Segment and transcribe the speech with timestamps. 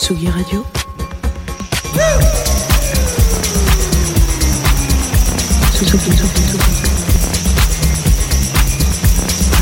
[0.00, 0.64] Tsugi Radio.
[5.72, 6.70] Tsugi, Tsugi, Tsugi.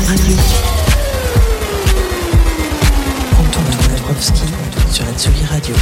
[0.07, 0.35] Radio.
[3.37, 4.47] Anton Tomarovski
[4.91, 5.75] sur la Tsugi Radio.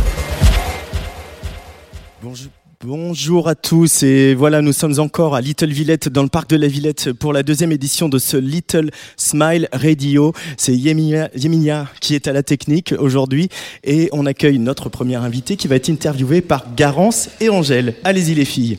[2.22, 2.57] Bonjour.
[2.86, 6.58] Bonjour à tous et voilà nous sommes encore à Little Villette dans le parc de
[6.58, 10.32] la Villette pour la deuxième édition de ce Little Smile Radio.
[10.58, 13.50] C'est Yeminia, Yeminia qui est à la technique aujourd'hui
[13.84, 17.96] et on accueille notre première invitée qui va être interviewée par Garance et Angèle.
[18.04, 18.78] Allez-y les filles,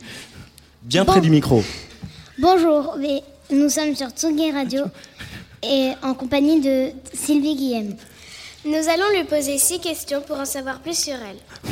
[0.83, 1.61] bien près du micro.
[2.37, 2.97] Bonjour,
[3.51, 4.85] nous sommes sur Tsugi Radio
[5.63, 7.95] et en compagnie de Sylvie Guillem.
[8.63, 11.69] Nous allons lui poser six questions pour en savoir plus sur elle.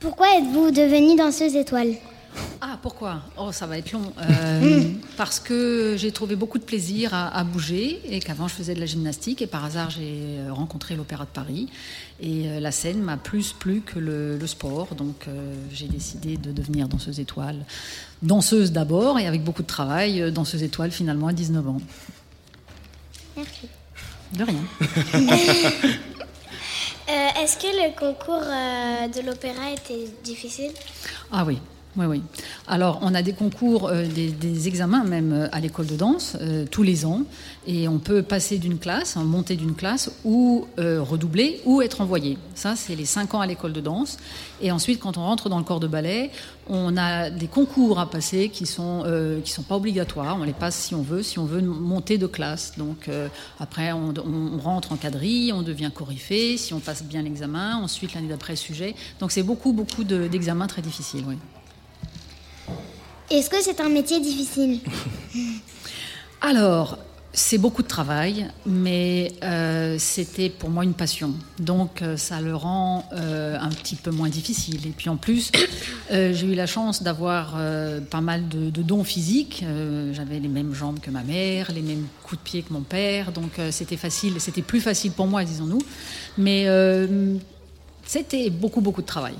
[0.00, 1.94] Pourquoi êtes-vous devenue danseuse étoile
[2.60, 3.22] Ah, pourquoi?
[3.36, 4.12] Oh, ça va être long.
[4.20, 4.82] Euh,
[5.16, 8.80] Parce que j'ai trouvé beaucoup de plaisir à, à bouger et qu'avant je faisais de
[8.80, 11.68] la gymnastique et par hasard j'ai euh, rencontré l'Opéra de Paris
[12.20, 14.94] et euh, la scène m'a plus plu que le, le sport.
[14.94, 17.64] Donc euh, j'ai décidé de devenir danseuse étoile.
[18.22, 21.80] Danseuse d'abord et avec beaucoup de travail, danseuse étoile finalement à 19 ans.
[23.36, 23.66] Merci.
[24.36, 25.90] De rien.
[27.40, 30.72] Est-ce que le concours euh, de l'opéra était difficile?
[31.30, 31.60] Ah oui,
[31.98, 32.22] oui, oui.
[32.68, 36.64] Alors, on a des concours, euh, des, examens même euh, à l'école de danse euh,
[36.70, 37.22] tous les ans,
[37.66, 42.38] et on peut passer d'une classe, hein, monter d'une classe, ou redoubler, ou être envoyé.
[42.54, 44.16] Ça, c'est les cinq ans à l'école de danse.
[44.60, 46.30] Et ensuite, quand on rentre dans le corps de ballet,
[46.68, 50.36] on a des concours à passer qui sont euh, qui sont pas obligatoires.
[50.40, 52.74] On les passe si on veut, si on veut monter de classe.
[52.76, 53.10] Donc
[53.60, 54.12] après, on,
[54.58, 56.56] rentre en quadrille, on devient coryphée.
[56.56, 58.94] Si on passe bien l'examen, ensuite l'année d'après sujet.
[59.20, 61.24] Donc c'est beaucoup beaucoup de- d'examens très difficiles.
[61.26, 61.36] Oui.
[63.30, 64.80] Est-ce que c'est un métier difficile
[66.40, 66.98] Alors,
[67.34, 71.34] c'est beaucoup de travail, mais euh, c'était pour moi une passion.
[71.58, 74.86] Donc, euh, ça le rend euh, un petit peu moins difficile.
[74.86, 75.52] Et puis en plus,
[76.10, 77.56] j'ai eu la chance d'avoir
[78.10, 79.64] pas mal de, de dons physiques.
[80.12, 83.30] J'avais les mêmes jambes que ma mère, les mêmes coups de pied que mon père.
[83.32, 85.82] Donc, c'était facile, c'était plus facile pour moi, disons-nous.
[86.38, 86.66] Mais
[88.06, 89.36] c'était beaucoup, beaucoup de travail.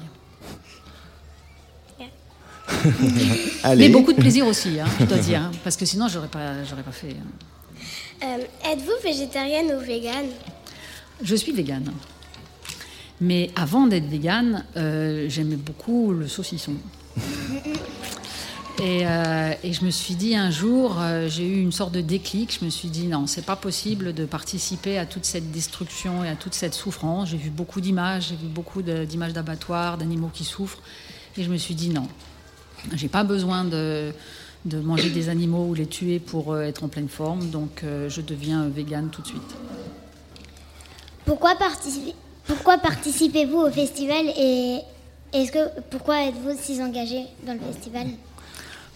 [3.62, 3.86] Allez.
[3.86, 5.42] Mais beaucoup de plaisir aussi, hein, je dois dire.
[5.42, 7.10] hein, parce que sinon, j'aurais pas, j'aurais pas fait.
[7.18, 8.24] hein.
[8.24, 10.26] Euh, Êtes-vous végétarienne ou végane?
[11.22, 11.92] Je suis végane.
[13.20, 16.72] Mais avant d'être végane, euh, j'aimais beaucoup le saucisson.
[18.80, 22.00] Et, euh, et je me suis dit un jour, euh, j'ai eu une sorte de
[22.00, 22.56] déclic.
[22.60, 26.28] Je me suis dit non, c'est pas possible de participer à toute cette destruction et
[26.28, 27.30] à toute cette souffrance.
[27.30, 30.78] J'ai vu beaucoup d'images, j'ai vu beaucoup de- d'images d'abattoirs, d'animaux qui souffrent.
[31.36, 32.06] Et je me suis dit non,
[32.94, 34.12] j'ai pas besoin de,
[34.64, 37.50] de manger des animaux ou les tuer pour euh, être en pleine forme.
[37.50, 39.54] Donc euh, je deviens végane tout de suite.
[41.24, 41.54] Pourquoi
[42.78, 44.80] participez-vous au festival et
[45.32, 48.06] est-ce que pourquoi êtes-vous si engagé dans le festival?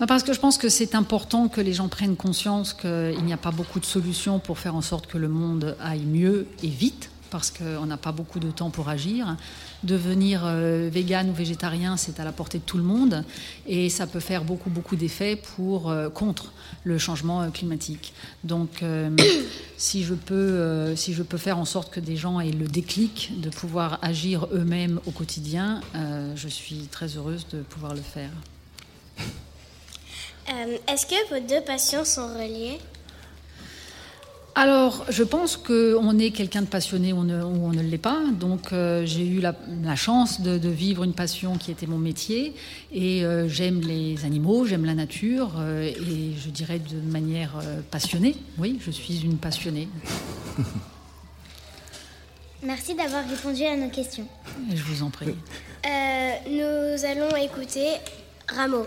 [0.01, 3.33] Bah, Parce que je pense que c'est important que les gens prennent conscience qu'il n'y
[3.33, 6.69] a pas beaucoup de solutions pour faire en sorte que le monde aille mieux et
[6.69, 9.37] vite, parce qu'on n'a pas beaucoup de temps pour agir.
[9.83, 13.25] Devenir euh, vegan ou végétarien, c'est à la portée de tout le monde,
[13.67, 16.53] et ça peut faire beaucoup, beaucoup d'effets pour euh, contre
[16.85, 18.13] le changement euh, climatique.
[18.45, 18.85] Donc,
[19.79, 23.33] si je peux, si je peux faire en sorte que des gens aient le déclic
[23.41, 25.81] de pouvoir agir eux-mêmes au quotidien,
[26.37, 28.31] je suis très heureuse de pouvoir le faire.
[30.87, 32.79] Est-ce que vos deux passions sont reliées?
[34.55, 37.97] Alors, je pense qu'on est quelqu'un de passionné ou on ne, ou on ne l'est
[37.97, 38.21] pas.
[38.39, 41.97] Donc, euh, j'ai eu la, la chance de, de vivre une passion qui était mon
[41.97, 42.55] métier.
[42.93, 45.53] Et euh, j'aime les animaux, j'aime la nature.
[45.59, 48.37] euh, et je dirais de manière euh, passionnée.
[48.59, 49.89] Oui, je suis une passionnée.
[52.63, 54.27] Merci d'avoir répondu à nos questions.
[54.71, 55.35] Et je vous en prie.
[55.87, 57.87] Euh, Nous allons écouter
[58.49, 58.85] Rameau.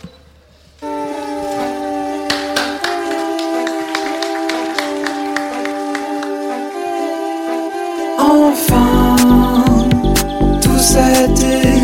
[11.28, 11.75] Tout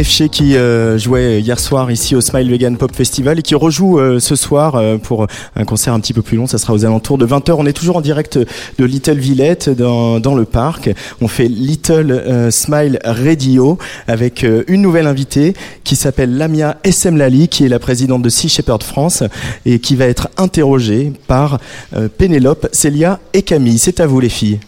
[0.00, 3.98] Nefché qui euh, jouait hier soir ici au Smile Vegan Pop Festival et qui rejoue
[3.98, 6.46] euh, ce soir euh, pour un concert un petit peu plus long.
[6.46, 7.52] Ça sera aux alentours de 20h.
[7.58, 8.38] On est toujours en direct
[8.78, 10.88] de Little Villette dans, dans le parc.
[11.20, 13.76] On fait Little euh, Smile Radio
[14.06, 15.52] avec euh, une nouvelle invitée
[15.84, 19.22] qui s'appelle Lamia Essemlali qui est la présidente de Sea Shepherd France
[19.66, 21.60] et qui va être interrogée par
[21.94, 23.78] euh, Pénélope, Célia et Camille.
[23.78, 24.60] C'est à vous les filles.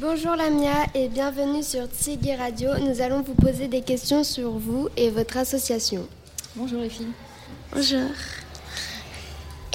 [0.00, 2.70] Bonjour Lamia et bienvenue sur Tsigui Radio.
[2.78, 6.06] Nous allons vous poser des questions sur vous et votre association.
[6.54, 7.08] Bonjour les.
[7.72, 8.08] Bonjour.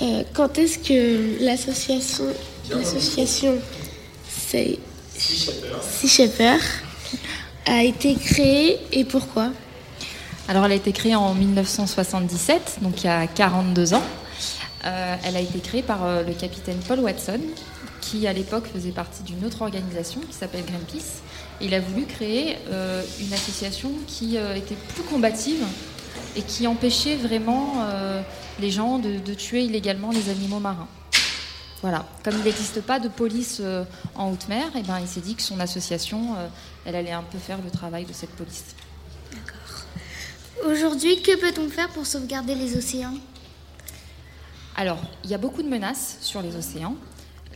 [0.02, 2.24] Euh, quand est-ce que l'association
[2.72, 3.58] l'association
[4.30, 4.80] Sea
[6.08, 6.62] Shepherd
[7.66, 9.50] a été créée et pourquoi?
[10.48, 14.04] Alors elle a été créée en 1977, donc il y a 42 ans.
[14.86, 17.42] Euh, elle a été créée par euh, le capitaine Paul Watson,
[18.04, 21.22] qui à l'époque faisait partie d'une autre organisation qui s'appelle Greenpeace.
[21.62, 25.64] il a voulu créer euh, une association qui était plus combative
[26.36, 27.88] et qui empêchait vraiment
[28.60, 30.88] les gens de, tuer illégalement les animaux marins.
[31.82, 32.06] Voilà.
[32.24, 33.62] Comme il n'existe pas de police
[34.16, 36.36] en haute mer, et eh ben, il s'est dit que son association,
[36.86, 38.76] elle allait un peu faire le travail de cette police.
[39.32, 40.72] D'accord.
[40.72, 43.16] Aujourd'hui, que peut-on faire pour sauvegarder les océans?
[44.76, 46.96] Alors, il y a beaucoup de menaces sur les océans.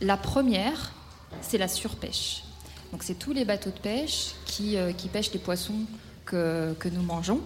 [0.00, 0.92] La première,
[1.40, 2.44] c'est la surpêche.
[2.92, 5.80] Donc, c'est tous les bateaux de pêche qui, euh, pêchent les poissons
[6.24, 7.40] que, nous mangeons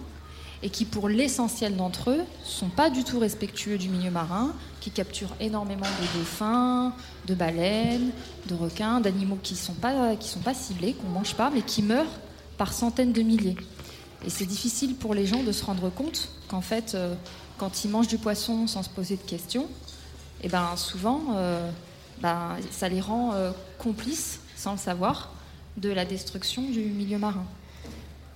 [0.61, 4.91] et qui, pour l'essentiel d'entre eux, sont pas du tout respectueux du milieu marin, qui
[4.91, 6.93] capturent énormément de dauphins,
[7.25, 8.11] de baleines,
[8.47, 12.19] de requins, d'animaux qui sont, pas, sont pas ciblés, qu'on mange pas, mais qui meurent
[12.57, 13.57] par centaines de milliers.
[14.25, 17.13] Et c'est difficile pour les gens de se rendre compte qu'en fait, euh,
[17.57, 19.63] quand ils mangent du poisson sans se poser de questions,
[20.41, 21.69] et eh ben souvent, euh,
[22.23, 25.33] ben, ça les rend euh, complices, sans le savoir,
[25.77, 27.45] de la destruction du milieu marin.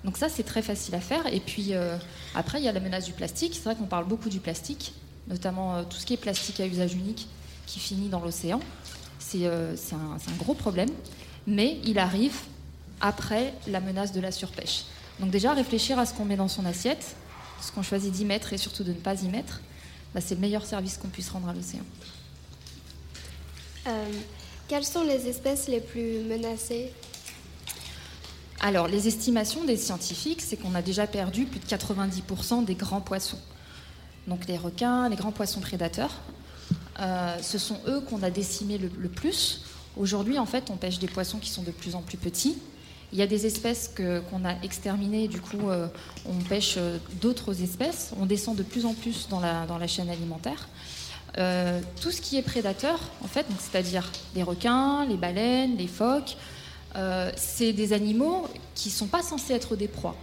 [0.03, 1.25] Donc ça, c'est très facile à faire.
[1.33, 1.97] Et puis euh,
[2.35, 3.53] après, il y a la menace du plastique.
[3.55, 4.93] C'est vrai qu'on parle beaucoup du plastique,
[5.29, 7.27] notamment tout ce qui est plastique à usage unique
[7.65, 8.59] qui finit dans l'océan.
[9.19, 10.89] C'est un, un, gros problème,
[11.47, 12.35] mais il arrive
[13.01, 14.83] après la menace de la surpêche.
[15.19, 17.15] Donc déjà, réfléchir à ce qu'on met dans son assiette,
[17.61, 19.61] ce qu'on choisit d'y mettre et surtout de ne pas y mettre,
[20.13, 21.83] bah, c'est le meilleur service qu'on puisse rendre à l'océan.
[23.87, 24.05] Euh,
[24.67, 26.91] quelles sont les espèces les plus menacées?
[28.59, 33.01] Alors, les estimations des scientifiques, c'est qu'on a déjà perdu plus de 90% des grands
[33.01, 33.39] poissons.
[34.27, 36.11] Donc les requins, les grands poissons prédateurs,
[36.99, 39.61] euh, ce sont eux qu'on a décimés le, plus.
[39.95, 42.57] Aujourd'hui, en fait, on pêche des poissons qui sont de plus en plus petits,
[43.13, 45.87] il y a des espèces qu'on a exterminées, du coup, euh,
[46.25, 46.77] on pêche
[47.21, 48.11] d'autres espèces.
[48.19, 50.67] On descend de plus en plus dans la, dans la chaîne alimentaire.
[51.37, 56.37] Euh, tout ce qui est prédateur, en fait, c'est-à-dire les requins, les baleines, les phoques,
[57.35, 60.15] c'est des animaux qui ne sont pas censés être des proies.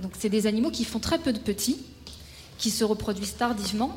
[0.00, 1.78] Donc, c'est des animaux qui font très peu de petits,
[2.58, 3.96] qui se reproduisent tardivement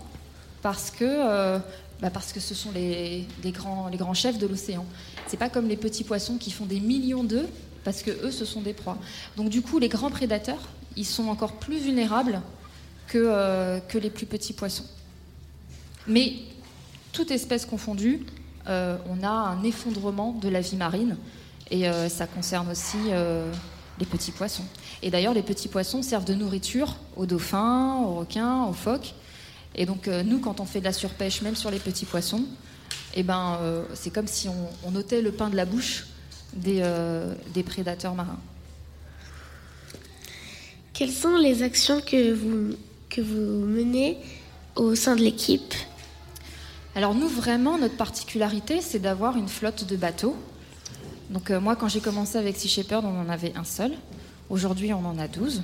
[0.61, 1.57] parce que,
[2.01, 4.85] bah parce que ce sont les, grands, les grands chefs de l'océan.
[5.25, 7.49] C'est pas comme les petits poissons qui font des millions d'œufs
[7.83, 8.97] parce que eux, ce sont des proies.
[9.37, 12.41] Donc du coup, les grands prédateurs, ils sont encore plus vulnérables
[13.07, 14.85] que, euh, que les plus petits poissons.
[16.07, 16.33] Mais
[17.11, 18.25] toute espèce confondue,
[18.67, 21.17] euh, on a un effondrement de la vie marine,
[21.71, 22.97] et euh, ça concerne aussi
[23.99, 24.65] les petits poissons.
[25.01, 29.13] Et d'ailleurs, les petits poissons servent de nourriture aux dauphins, aux requins, aux phoques.
[29.75, 32.43] Et donc, nous, quand on fait de la surpêche, même sur les petits poissons,
[33.15, 33.59] eh ben,
[33.93, 36.05] c'est comme si on, on ôtait le pain de la bouche
[36.67, 38.39] euh, des, prédateurs marins.
[40.93, 44.17] Quelles sont les actions que vous menez
[44.75, 45.73] au sein de l'équipe?
[46.95, 50.35] Alors nous, vraiment, notre particularité, c'est d'avoir une flotte de bateaux.
[51.29, 53.93] Donc euh, moi, quand j'ai commencé avec Sea Shepherd, on en avait un seul.
[54.49, 55.63] Aujourd'hui, on en a 12.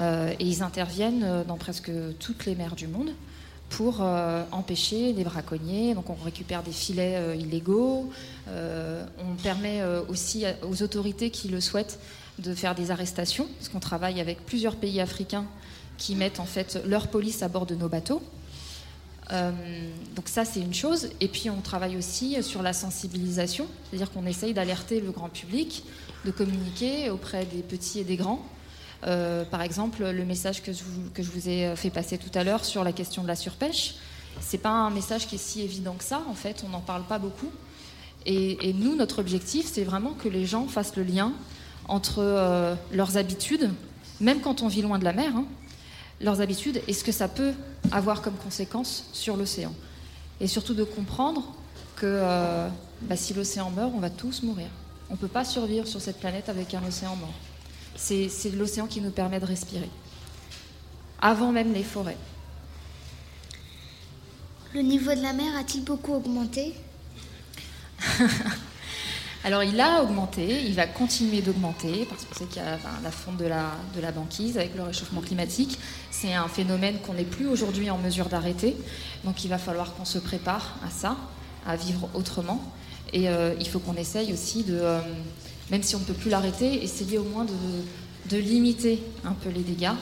[0.00, 3.10] Euh, et ils interviennent dans presque toutes les mers du monde
[3.70, 5.94] pour euh, empêcher les braconniers.
[5.94, 8.10] Donc on récupère des filets euh, illégaux.
[8.48, 11.98] Euh, on permet aussi aux autorités qui le souhaitent
[12.38, 15.46] de faire des arrestations, parce qu'on travaille avec plusieurs pays africains
[15.98, 18.22] qui mettent en fait leur police à bord de nos bateaux.
[19.30, 21.08] Donc ça c'est une chose.
[21.20, 25.84] Et puis on travaille aussi sur la sensibilisation, c'est-à-dire qu'on essaye d'alerter le grand public,
[26.24, 28.44] de communiquer auprès des petits et des grands
[29.06, 30.82] euh, par exemple, le message que je,
[31.22, 33.96] vous, ai fait passer tout à l'heure sur la question de la surpêche,
[34.40, 36.22] c'est pas un message qui est si évident que ça.
[36.28, 37.50] En fait, on n'en parle pas beaucoup.
[38.26, 41.32] Et, nous, notre objectif, c'est vraiment que les gens fassent le lien
[41.86, 43.70] entre euh, leurs habitudes,
[44.20, 45.44] même quand on vit loin de la mer, hein,
[46.20, 47.52] leurs habitudes et ce que ça peut
[47.92, 49.72] avoir comme conséquence sur l'océan.
[50.40, 51.42] Et surtout de comprendre
[51.96, 52.68] que euh,
[53.02, 54.68] bah, si l'océan meurt, on va tous mourir.
[55.10, 57.34] On ne peut pas survivre sur cette planète avec un océan mort.
[57.96, 59.88] C'est l'océan qui nous permet de respirer,
[61.20, 62.16] avant même les forêts.
[64.74, 66.74] Le niveau de la mer a-t-il beaucoup augmenté?
[69.46, 73.10] Alors il a augmenté, il va continuer d'augmenter parce qu'on sait qu'il y a la
[73.10, 75.78] fonte de la, banquise avec le réchauffement climatique.
[76.10, 78.74] C'est un phénomène qu'on n'est plus aujourd'hui en mesure d'arrêter.
[79.22, 81.18] Donc il va falloir qu'on se prépare à ça,
[81.66, 82.72] à vivre autrement.
[83.12, 85.00] Et euh, il faut qu'on essaye aussi de, euh,
[85.70, 89.60] même si on ne peut plus l'arrêter, essayer au moins de, limiter un peu les
[89.60, 89.92] dégâts.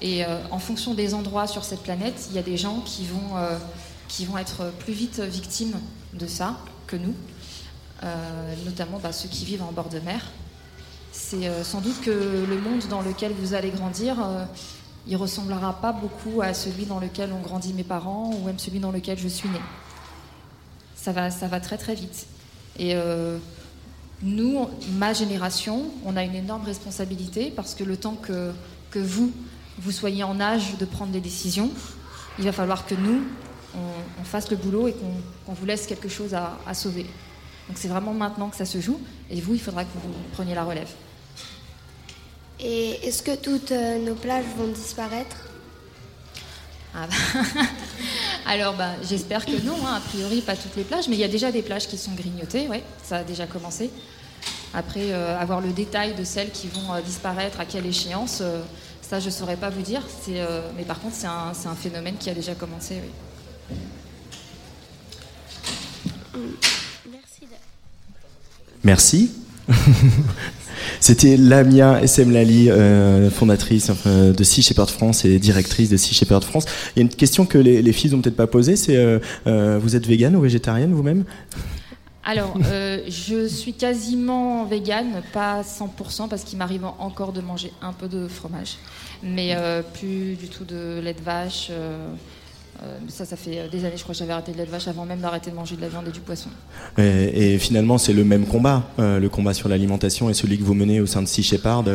[0.00, 3.06] Et euh, en fonction des endroits sur cette planète, il y a des gens qui
[3.06, 5.78] vont, être plus vite victimes
[6.14, 6.58] de ça
[6.88, 7.14] que nous,
[8.64, 10.20] notamment bah, ceux qui vivent en bord de mer.
[11.12, 14.44] C'est euh, sans doute que le monde dans lequel vous allez grandir, euh,
[15.06, 18.80] il ressemblera pas beaucoup à celui dans lequel ont grandi mes parents ou même celui
[18.80, 19.60] dans lequel je suis née.
[20.96, 22.26] Ça va, ça va très très vite.
[22.78, 22.94] Et
[24.22, 28.52] nous, ma génération, on a une énorme responsabilité parce que le temps que,
[28.92, 29.32] que vous,
[29.78, 31.70] vous soyez en âge de prendre des décisions,
[32.38, 33.22] il va falloir que nous,
[33.74, 34.94] on, fasse le boulot et
[35.46, 37.06] qu'on vous laisse quelque chose à, sauver.
[37.68, 39.00] Donc c'est vraiment maintenant que ça se joue,
[39.30, 40.88] et vous, il faudra que vous preniez la relève.
[42.60, 45.36] Et est-ce que toutes euh, nos plages vont disparaître?
[46.94, 47.40] Ah bah,
[48.46, 49.76] Alors, bah, j'espère que non.
[49.84, 49.94] Hein.
[49.96, 52.12] A priori, pas toutes les plages, mais il y a déjà des plages qui sont
[52.12, 52.68] grignotées.
[52.68, 53.90] Ouais, ça a déjà commencé.
[54.74, 58.42] Après, euh, avoir le détail de celles qui vont euh, disparaître, à quelle échéance,
[59.00, 60.02] ça, je ne saurais pas vous dire.
[60.76, 63.00] mais par contre, c'est un, un, phénomène qui a déjà commencé.
[66.34, 66.40] Oui.
[68.84, 69.30] Merci.
[71.00, 76.44] C'était Lamia SM Lali, euh, fondatrice de Sea Shepherd France et directrice de Sea Shepherd
[76.44, 76.64] France.
[76.94, 79.78] Il y a une question que les, filles n'ont peut-être pas posée, c'est euh, euh,
[79.80, 81.24] vous êtes végane ou végétarienne vous-même?
[82.24, 82.56] Alors,
[83.08, 88.28] je suis quasiment végane, pas 100% parce qu'il m'arrive encore de manger un peu de
[88.28, 88.76] fromage,
[89.24, 89.56] mais
[89.94, 91.72] plus du tout de lait de vache,
[92.82, 95.04] euh, ça, ça fait euh, des années, je crois que j'avais arrêté de vache avant
[95.04, 96.48] même d'arrêter de manger de la viande et du poisson.
[96.98, 100.74] Et, finalement, c'est le même combat, euh, le combat sur l'alimentation et celui que vous
[100.74, 101.88] menez au sein de Sea Shepherd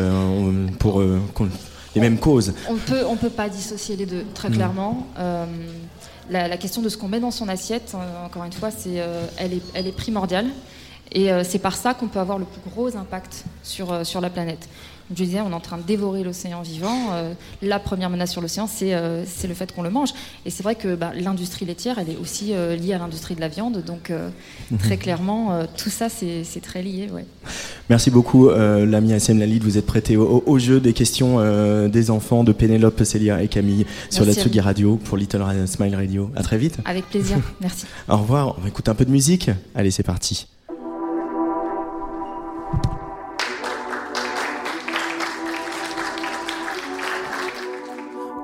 [0.80, 2.54] pour les mêmes causes.
[2.70, 4.54] On peut, on peut pas dissocier les deux, très mm.
[4.54, 5.08] clairement.
[6.30, 7.96] la, question de ce qu'on met dans son assiette,
[8.26, 9.02] encore une fois, c'est,
[9.38, 10.48] elle, est, elle est primordiale.
[11.12, 14.70] Et c'est par ça qu'on peut avoir le plus gros impact sur, sur la planète
[15.10, 17.14] je disais, on est en train de dévorer l'océan vivant.
[17.14, 20.10] Euh, la première menace sur l'océan, c'est euh, le fait qu'on le mange.
[20.46, 23.40] Et c'est vrai que bah, l'industrie laitière, elle est aussi euh, liée à l'industrie de
[23.40, 23.84] la viande.
[23.86, 24.78] Donc, mhm.
[24.78, 27.10] très clairement, tout ça, c'est très lié.
[27.12, 27.26] Ouais.
[27.90, 29.64] Merci beaucoup, l'ami Assem Lalide.
[29.64, 31.38] Vous êtes prêté au, jeu des questions
[31.88, 36.32] des enfants de Pénélope, Célia et Camille sur la Tsugi Radio pour Little Smile Radio.
[36.36, 36.78] À très vite.
[36.86, 37.38] Avec plaisir.
[37.62, 37.86] Merci.
[38.10, 38.56] au revoir.
[38.58, 39.50] On va écouter un peu de musique.
[39.76, 40.48] Allez, c'est parti.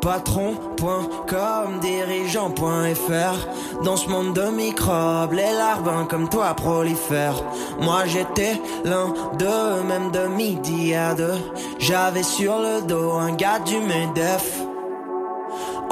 [0.04, 3.84] patron.com, dirigeant.fr.
[3.84, 7.42] Dans ce monde de microbes, les larbins comme toi prolifèrent.
[7.80, 11.40] Moi j'étais l'un d'eux, même de midi à deux.
[11.80, 14.73] J'avais sur le dos un gars du MEDEF.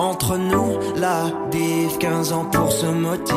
[0.01, 3.35] Entre nous, la bif, 15 ans pour ce motif.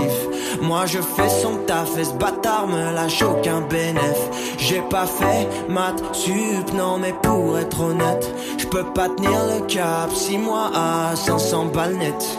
[0.63, 4.17] Moi je fais son taf et ce bâtard me lâche aucun bénéf.
[4.57, 9.67] J'ai pas fait maths sup, non mais pour être honnête, je peux pas tenir le
[9.67, 10.11] cap.
[10.11, 12.39] 6 mois à 500 balles net.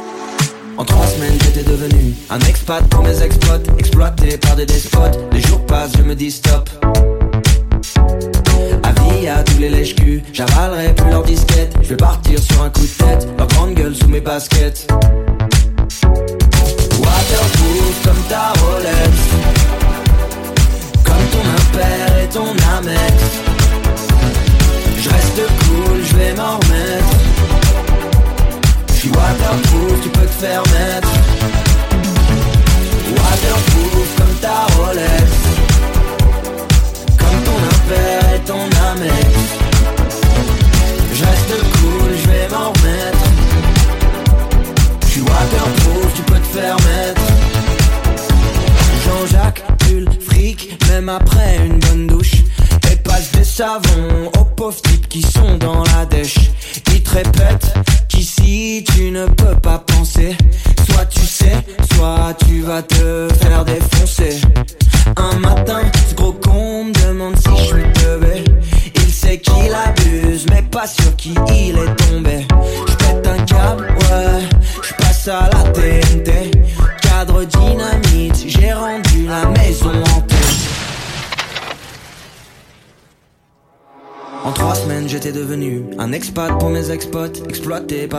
[0.75, 5.39] En trois semaines j'étais devenu un expat pour mes exploits Exploité par des despotes Les
[5.39, 6.67] jours passent je me dis stop
[9.15, 11.73] À tous les lèches-culs J'avalerai plus leur disquette.
[11.81, 13.27] Je vais partir sur un coup de tête.
[13.37, 14.87] Leur grande gueule sous mes baskets.
[16.99, 17.64] Waterproof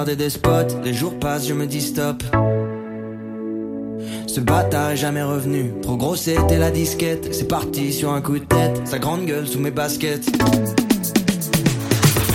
[0.06, 2.22] Des despotes Les jours passent je me dis stop
[4.28, 5.72] ce bâtard est jamais revenu.
[5.80, 7.32] Trop gros c'était la disquette.
[7.32, 8.82] C'est parti sur un coup de tête.
[8.84, 10.26] Sa grande gueule sous mes baskets.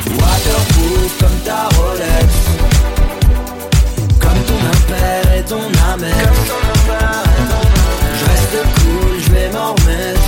[0.08, 2.34] Waterproof comme ta Rolex.
[4.20, 5.62] Comme ton impère et ton
[5.94, 6.16] Amex.
[8.18, 10.22] Je reste cool, je vais m'en remettre.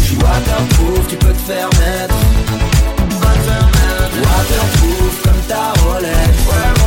[0.00, 2.71] J'suis waterproof, tu peux te faire mettre.
[4.22, 6.81] Waterproof comme ta Rolex.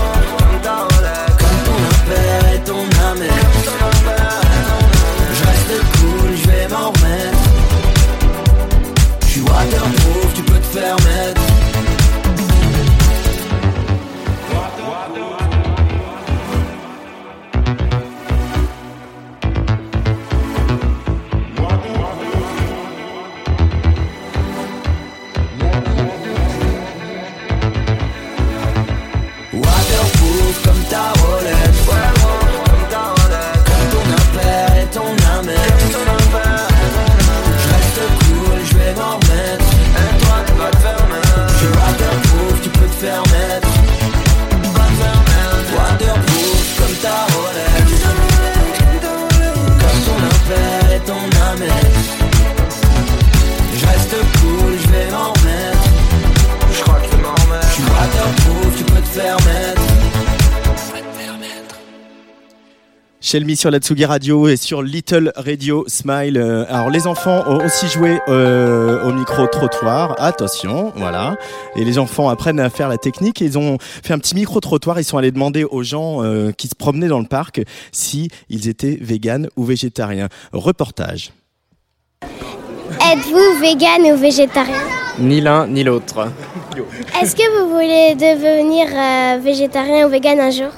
[63.25, 66.37] Shelmy sur la Tsugi Radio et sur Little Radio Smile.
[66.37, 70.15] Euh, alors les enfants ont aussi joué euh, au micro-trottoir.
[70.19, 71.35] Attention, voilà.
[71.75, 73.41] Et les enfants apprennent à faire la technique.
[73.41, 74.99] ils ont fait un petit micro-trottoir.
[74.99, 78.69] Ils sont allés demander aux gens euh, qui se promenaient dans le parc si ils
[78.69, 80.29] étaient véganes ou végétariens.
[80.53, 81.31] Reportage.
[82.21, 84.83] Êtes-vous vegan ou végétarien?
[85.17, 86.29] Ni l'un ni l'autre.
[87.19, 90.69] Est-ce que vous voulez devenir euh, végétarien ou vegan un jour?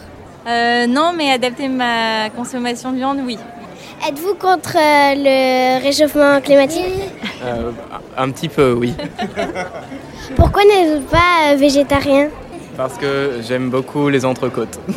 [0.47, 3.37] Euh, non, mais adapter ma consommation de viande, oui.
[4.07, 6.85] Êtes-vous contre euh, le réchauffement climatique?
[7.43, 7.71] Euh,
[8.15, 8.93] un petit peu, oui.
[10.35, 12.29] Pourquoi n'êtes-vous pas euh, végétarien?
[12.77, 14.79] Parce que j'aime beaucoup les entrecôtes.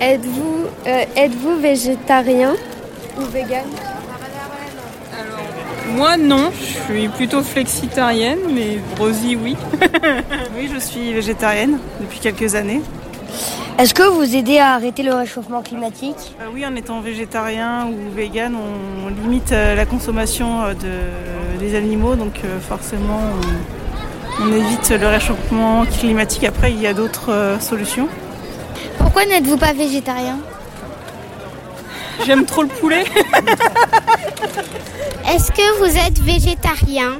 [0.00, 2.54] Êtes-vous euh, êtes-vous végétarien
[3.18, 3.64] ou vegan?
[5.96, 9.56] Moi non, je suis plutôt flexitarienne, mais Rosie oui.
[10.56, 12.82] oui, je suis végétarienne depuis quelques années.
[13.78, 16.34] Est-ce que vous aidez à arrêter le réchauffement climatique?
[16.40, 21.76] Euh, oui, en étant végétarien ou vegan, on limite euh, la consommation euh, de, des
[21.76, 23.20] animaux, donc forcément
[24.40, 26.42] on, on évite le réchauffement climatique.
[26.42, 28.08] Après, il y a d'autres solutions.
[28.98, 30.38] Pourquoi n'êtes-vous pas végétarien?
[32.26, 33.04] J'aime trop le poulet.
[35.30, 37.18] Est-ce que vous êtes végétarien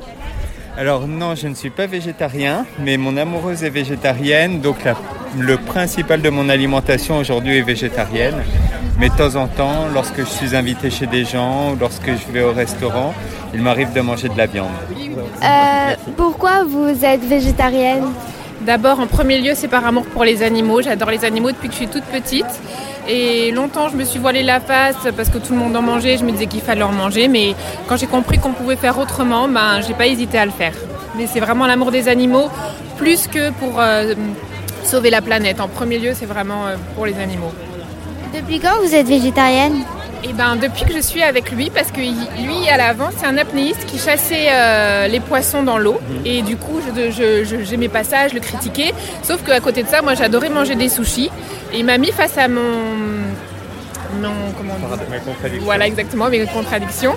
[0.76, 4.96] Alors non, je ne suis pas végétarien, mais mon amoureuse est végétarienne, donc la-
[5.38, 8.36] le principal de mon alimentation aujourd'hui est végétarienne.
[8.98, 12.32] Mais de temps en temps, lorsque je suis invité chez des gens ou lorsque je
[12.32, 13.14] vais au restaurant,
[13.54, 14.68] il m'arrive de manger de la viande.
[15.42, 18.06] Euh, Pourquoi vous êtes végétarienne?
[18.62, 20.82] D'abord, en premier lieu, c'est par amour pour les animaux.
[20.82, 22.46] J'adore les animaux depuis que je suis toute petite.
[23.08, 26.18] Et longtemps, je me suis voilée la face parce que tout le monde en mangeait.
[26.18, 27.26] Je me disais qu'il fallait en manger.
[27.26, 27.54] Mais
[27.88, 30.74] quand j'ai compris qu'on pouvait faire autrement, ben, j'ai pas hésité à le faire.
[31.16, 32.50] Mais c'est vraiment l'amour des animaux,
[32.98, 34.14] plus que pour euh,
[34.84, 35.58] sauver la planète.
[35.60, 37.52] En premier lieu, c'est vraiment euh, pour les animaux.
[38.34, 39.84] Depuis quand vous êtes végétarienne?
[40.24, 43.38] Et ben depuis que je suis avec lui, parce que lui à l'avant c'est un
[43.38, 47.88] apnéiste qui chassait euh, les poissons dans l'eau et du coup je, je, je- j'aimais
[47.88, 48.92] pas ça, je le critiquais.
[49.22, 51.30] Sauf qu'à côté de ça, moi j'adorais manger des sushis
[51.72, 52.60] et il m'a mis face à mon,
[54.20, 54.96] mon comment on
[55.48, 57.14] dit voilà exactement mes contradictions.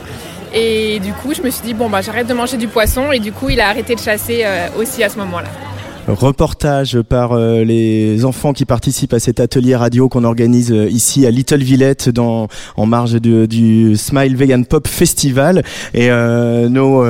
[0.54, 3.20] Et du coup je me suis dit bon bah j'arrête de manger du poisson et
[3.20, 5.48] du coup il a arrêté de chasser euh, aussi à ce moment-là.
[6.08, 11.28] Reportage par euh, les enfants qui participent à cet atelier radio qu'on organise euh, ici
[11.28, 12.48] à Little Villette en
[12.86, 15.64] marge du Smile Vegan Pop Festival.
[15.94, 17.04] Et euh, nos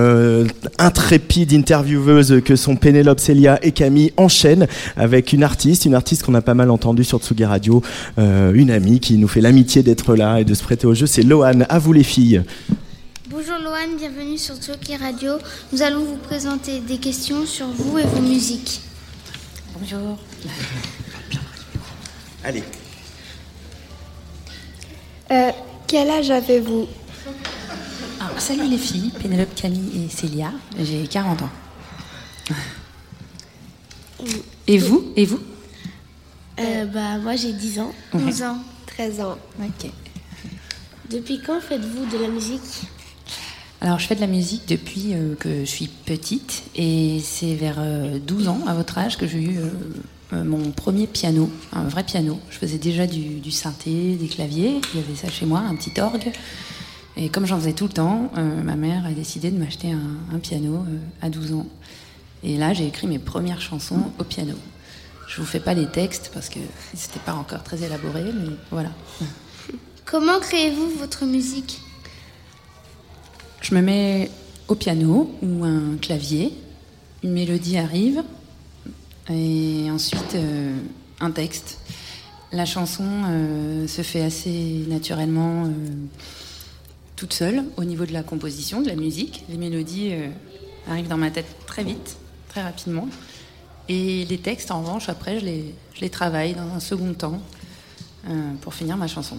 [0.77, 6.34] intrépides intervieweuses que sont Pénélope, Célia et Camille enchaînent avec une artiste, une artiste qu'on
[6.34, 7.82] a pas mal entendue sur Tsugi Radio,
[8.17, 11.06] une amie qui nous fait l'amitié d'être là et de se prêter au jeu.
[11.06, 11.65] C'est Loane.
[11.69, 12.41] À vous les filles.
[13.32, 15.38] Bonjour Loane, bienvenue sur Tsoki Radio.
[15.72, 18.82] Nous allons vous présenter des questions sur vous et vos musiques.
[19.80, 20.17] Bonjour.
[22.44, 22.62] Allez.
[25.32, 25.52] Euh,
[25.88, 26.88] quel âge avez-vous?
[28.20, 30.52] Alors, salut les filles, Pénélope, Camille et Célia.
[30.78, 31.50] J'ai 40 ans.
[34.67, 35.13] Et vous?
[35.15, 35.39] Et vous?
[36.60, 37.94] Euh, bah, moi j'ai 10 ans.
[38.13, 38.24] Ouais.
[38.26, 38.58] 11 ans.
[38.88, 39.38] 13 ans.
[39.58, 39.89] Ok.
[41.10, 42.82] Depuis quand faites-vous de la musique?
[43.84, 47.78] Alors, je fais de la musique depuis euh, que je suis petite et c'est vers
[47.80, 49.70] euh, 12 ans, à votre âge, que j'ai eu euh,
[50.34, 52.39] euh, mon premier piano, un vrai piano.
[52.52, 55.76] Je faisais déjà du, du synthé, des claviers, il y avait ça chez moi, un
[55.76, 56.32] petit orgue.
[57.17, 60.36] Et comme j'en faisais tout le temps, euh, ma mère a décidé de m'acheter un,
[60.36, 61.65] un piano euh, à 12 ans.
[62.44, 64.54] Et là, j'ai écrit mes premières chansons au piano.
[65.28, 66.60] Je vous fais pas les textes parce que
[66.94, 68.89] c'était pas encore très élaboré, mais voilà.
[70.06, 71.80] Comment créez-vous votre musique?
[73.62, 74.32] Je me mets
[74.67, 76.52] au piano ou un clavier,
[77.24, 78.24] une mélodie arrive,
[79.30, 80.76] et ensuite euh,
[81.19, 81.78] un texte.
[82.52, 85.69] La chanson euh, se fait assez naturellement euh,
[87.15, 89.43] toute seule au niveau de la composition, de la musique.
[89.47, 90.12] Les mélodies
[90.89, 92.17] arrivent dans ma tête très vite,
[92.50, 93.08] très rapidement.
[93.89, 97.39] Et les textes, en revanche, après, je les, je les travaille dans un second temps
[98.62, 99.38] pour finir ma chanson.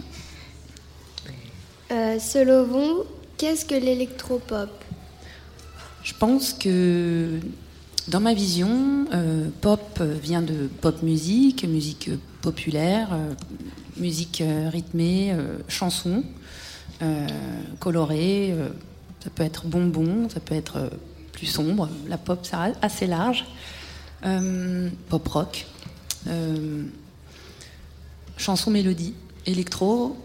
[1.91, 3.05] Selon vous,
[3.43, 4.71] qu'est-ce que l'électropop?
[6.05, 7.41] Je pense que
[8.07, 13.35] dans ma vision, euh, pop vient de pop musique, musique populaire, euh,
[13.97, 15.35] musique euh, rythmée,
[15.67, 16.23] chanson,
[17.81, 18.55] colorée.
[19.25, 20.89] ça peut être bonbon, ça peut être
[21.33, 21.89] plus sombre.
[22.07, 23.45] La pop, c'est assez large.
[25.09, 25.67] Pop rock,
[28.37, 29.15] chanson mélodie,
[29.47, 30.17] électro.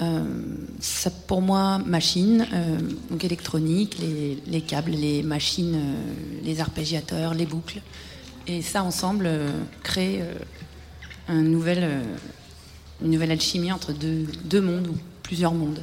[0.00, 0.24] Euh,
[0.80, 2.78] ça, pour moi, machine, euh,
[3.10, 7.80] donc électronique, les, les câbles, les machines, euh, les arpégiateurs, les boucles.
[8.46, 9.28] Et ça, ensemble,
[9.82, 10.22] crée
[11.28, 12.02] un nouvel,
[13.02, 15.80] une nouvelle alchimie entre deux, deux mondes ou plusieurs mondes.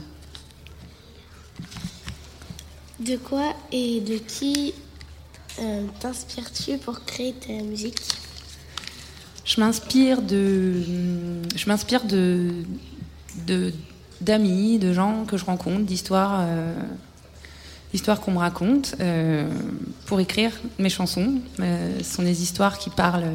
[2.99, 4.73] De quoi et de qui
[5.99, 7.99] t'inspires-tu pour créer ta musique?
[9.45, 10.83] Je m'inspire de,
[11.55, 12.51] je m'inspire de,
[13.45, 13.71] de-
[14.21, 16.73] d'amis, de gens que je rencontre, d'histoires, euh,
[17.93, 19.49] d'histoires qu'on me raconte euh,
[20.05, 21.35] pour écrire mes chansons.
[21.59, 23.31] Euh, ce sont des histoires qui parlent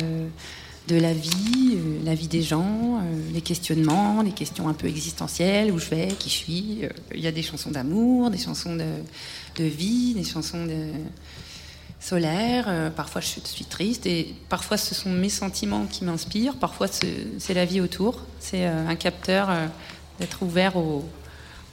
[0.89, 3.01] de la vie, la vie des gens,
[3.33, 6.79] les questionnements, les questions un peu existentielles, où je vais, qui je suis.
[7.15, 10.89] Il y a des chansons d'amour, des chansons de, vie, des chansons de
[12.03, 16.89] solaire, euh, parfois je suis, triste et parfois ce sont mes sentiments qui m'inspirent, parfois
[16.89, 19.51] c'est la vie autour, c'est un capteur
[20.23, 21.05] d'être ouvert au,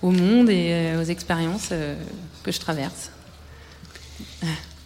[0.02, 1.96] au monde et euh, aux expériences euh,
[2.44, 3.12] que je traverse.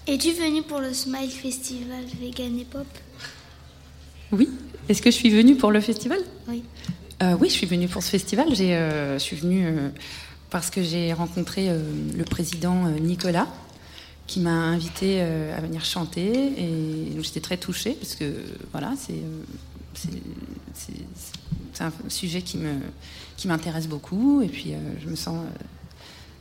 [0.05, 2.85] Es-tu venu pour le Smile Festival Vegan et Pop
[4.33, 4.49] Oui,
[4.89, 6.19] est-ce que je suis venue pour le festival?
[6.49, 6.63] Oui.
[7.21, 8.47] Euh, oui, je suis venue pour ce festival.
[8.59, 9.89] Euh, je suis venue euh,
[10.49, 13.47] parce que j'ai rencontré le président Nicolas,
[14.27, 16.31] qui m'a invité à venir chanter.
[16.57, 18.25] Et j'étais très touchée parce que
[18.71, 19.21] voilà, c'est,
[19.95, 24.41] c'est, un sujet qui m'intéresse beaucoup.
[24.41, 25.63] Et puis, euh, je me sens euh,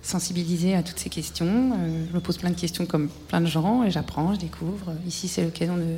[0.02, 1.72] sensibilisée à toutes ces questions.
[1.78, 4.92] Euh, je me pose plein de questions comme plein de gens et j'apprends, je découvre.
[5.06, 5.96] Ici, c'est l'occasion de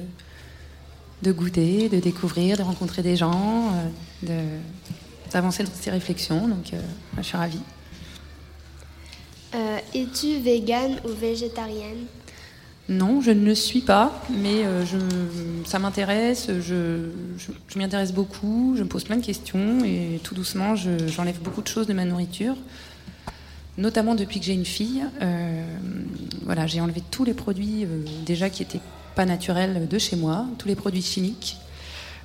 [1.23, 3.88] de goûter, de découvrir, de rencontrer des gens, euh,
[4.27, 6.49] de- d'avancer dans ces réflexions.
[6.49, 6.73] Donc,
[7.17, 7.61] je suis ravie.
[9.95, 12.07] Es-tu végane ou végétarienne?
[12.90, 14.85] Non, je ne le suis pas, mais euh,
[15.64, 17.09] ça m'intéresse, je,
[17.77, 21.62] m'y intéresse beaucoup, je me pose plein de questions et tout doucement, je- j'enlève beaucoup
[21.62, 22.57] de choses de ma nourriture,
[23.79, 25.03] notamment depuis que j'ai une fille.
[25.23, 25.64] Euh,
[26.42, 28.83] voilà, j'ai enlevé tous les produits euh, déjà qui étaient
[29.14, 31.57] pas naturels de chez moi, tous les produits chimiques.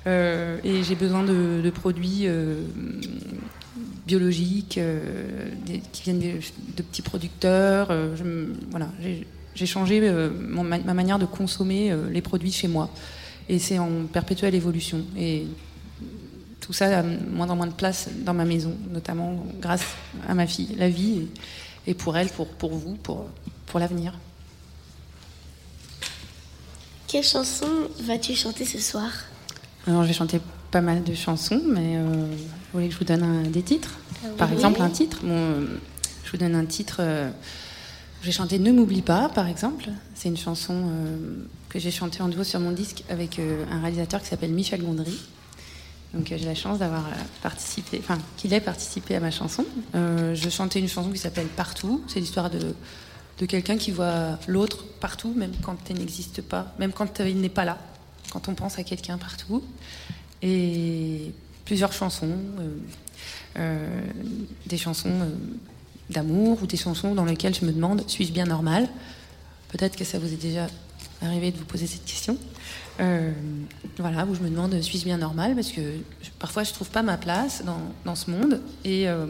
[0.06, 2.26] Et j'ai besoin de, produits
[4.06, 4.80] biologiques
[5.92, 7.92] qui viennent de, petits producteurs.
[8.70, 8.88] Voilà,
[9.54, 12.90] j'ai changé euh, mon- ma, ma manière de consommer euh, les produits chez moi.
[13.48, 15.04] Et c'est en perpétuelle évolution.
[15.18, 15.46] Et
[16.60, 19.82] tout ça a moins en moins de place dans ma maison, notamment grâce
[20.28, 20.74] à ma fille.
[20.78, 21.26] La vie
[21.86, 23.26] et, et pour elle, pour, pour vous, pour,
[23.66, 24.12] pour l'avenir.
[27.08, 27.66] Quelle chanson
[28.04, 29.10] vas-tu chanter ce soir?
[29.86, 32.38] Alors, j'ai chanté pas mal de chansons, mais euh, vous
[32.74, 33.94] voulez que je vous donne un- des titres?
[34.22, 34.36] Ah oui.
[34.36, 35.66] Par exemple, un titre Bon, euh,
[36.24, 37.00] Je vous donne un titre.
[38.22, 39.88] J'ai chanté Ne m'oublie pas, par exemple.
[40.14, 43.80] C'est une chanson euh, que j'ai chantée en duo sur mon disque avec euh, un
[43.80, 45.18] réalisateur qui s'appelle Michel Gondry.
[46.12, 47.04] Donc euh, j'ai la chance d'avoir
[47.42, 49.64] participé, enfin qu'il ait participé à ma chanson.
[49.94, 52.02] Je chantais une chanson qui s'appelle Partout.
[52.08, 52.74] C'est l'histoire de,
[53.38, 57.48] de quelqu'un qui voit l'autre partout, même quand elle n'existe pas, même quand il n'est
[57.48, 57.78] pas là,
[58.32, 59.62] quand on pense à quelqu'un partout.
[60.42, 61.32] Et
[61.64, 62.36] plusieurs chansons,
[63.54, 65.12] des chansons
[66.10, 68.88] d'amour ou des chansons dans lesquelles je me demande suis-je bien normal
[69.68, 70.66] Peut-être que ça vous est déjà
[71.22, 72.36] arrivé de vous poser cette question.
[72.98, 73.32] Euh,
[73.98, 75.80] voilà, où je me demande suis-je bien normal Parce que
[76.38, 79.26] parfois je trouve pas ma place dans, dans ce monde et, euh,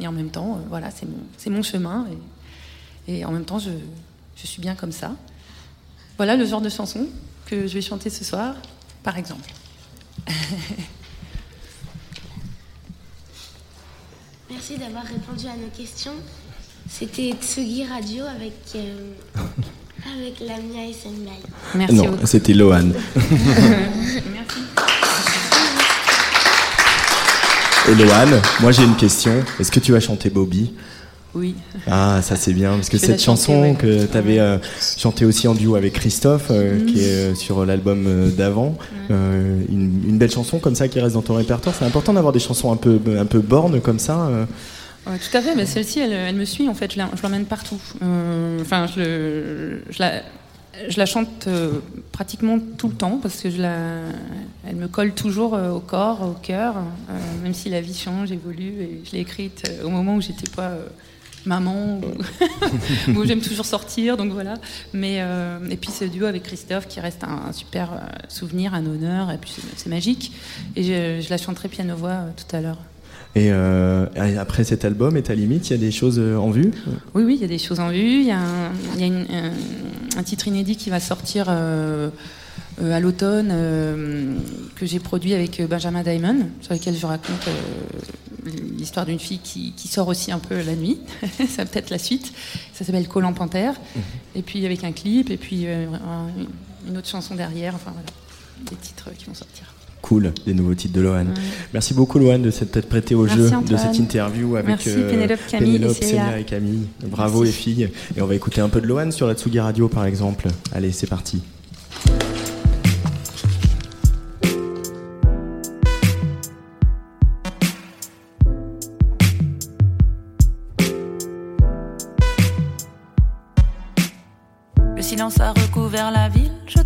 [0.00, 2.06] et en même temps, euh, voilà, c'est mon, mon chemin
[3.08, 3.70] et, et en même temps je,
[4.36, 5.12] je suis bien comme ça.
[6.16, 7.06] Voilà le genre de chanson
[7.46, 8.56] que je vais chanter ce soir,
[9.02, 9.50] par exemple.
[14.50, 16.12] Merci d'avoir répondu à nos questions.
[16.88, 19.12] C'était Tsugi Radio avec, euh,
[20.16, 21.30] avec Lamia et Senbei.
[21.74, 22.26] Merci non, beaucoup.
[22.26, 22.90] c'était Lohan.
[23.16, 24.60] Merci.
[27.88, 29.32] Et Lohan, moi j'ai une question.
[29.58, 30.72] Est-ce que tu vas chanter Bobby?
[31.36, 31.54] Oui.
[31.86, 33.74] Ah, ça c'est bien, parce que cette chanter, chanson ouais.
[33.78, 34.40] que tu avais
[34.96, 38.76] chantée aussi en duo avec Christophe, euh, qui est euh, sur l'album euh, d'avant,
[39.10, 41.74] euh, une, une belle chanson comme ça qui reste dans ton répertoire.
[41.78, 44.26] C'est important d'avoir des chansons un peu, un peu bornes comme ça.
[44.28, 44.44] euh.
[45.06, 47.80] Ouais, tout à fait, mais celle-ci, elle, elle me suit en fait, je l'emmène partout.
[48.02, 50.22] Euh, Enfin, je, la,
[50.88, 51.74] je la chante euh,
[52.10, 53.76] pratiquement tout le temps parce que je la,
[54.68, 57.12] elle me colle toujours euh, au corps, au cœur, euh,
[57.44, 58.74] même si la vie change, évolue.
[58.80, 60.86] Et je l'ai écrite euh, au moment où j'étais pas euh,
[61.46, 62.00] maman,
[63.08, 64.54] ou où j'aime toujours sortir, donc voilà.
[64.92, 67.96] Mais euh, et puis ce duo avec Christophe qui reste un, un super euh,
[68.28, 70.32] souvenir, un honneur, et puis c'est- magique.
[70.74, 72.78] Et je, je la chanterai piano voix euh, tout à l'heure.
[73.36, 74.06] Et euh,
[74.40, 76.70] après cet album, et ta limite, il y a des choses en vue?
[77.14, 78.20] Oui, oui, il y a des choses en vue.
[78.20, 81.46] Il y a un, il y a une- un, un titre inédit qui va sortir
[81.50, 82.08] euh,
[82.82, 84.36] euh, à l'automne euh,
[84.74, 87.48] que j'ai produit avec euh, Benjamin Diamond, sur lequel je raconte
[88.76, 90.98] l'histoire d'une fille qui, sort aussi un peu la nuit.
[91.48, 92.32] ça peut-être la suite.
[92.74, 93.72] Ça s'appelle Collant Panthère.
[93.72, 94.38] Mm -hmm.
[94.38, 95.66] Et puis avec un clip, et puis
[96.88, 97.74] une autre chanson derrière.
[97.74, 98.10] Enfin voilà,
[98.70, 99.66] des titres qui vont sortir
[100.06, 101.26] cool, des nouveaux titres de Lohan.
[101.72, 105.40] Merci beaucoup Lohan de s'être prêté au jeu de cette interview avec Merci, euh, Pénélope,
[105.50, 106.86] Camille Pénélope, et, et Camille.
[107.04, 107.52] Bravo Merci.
[107.52, 107.90] les filles.
[108.16, 110.46] Et on va écouter un peu de Lohan sur la Tsugi Radio par exemple.
[110.72, 111.42] Allez, c'est parti.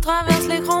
[0.01, 0.80] traverse l'écran.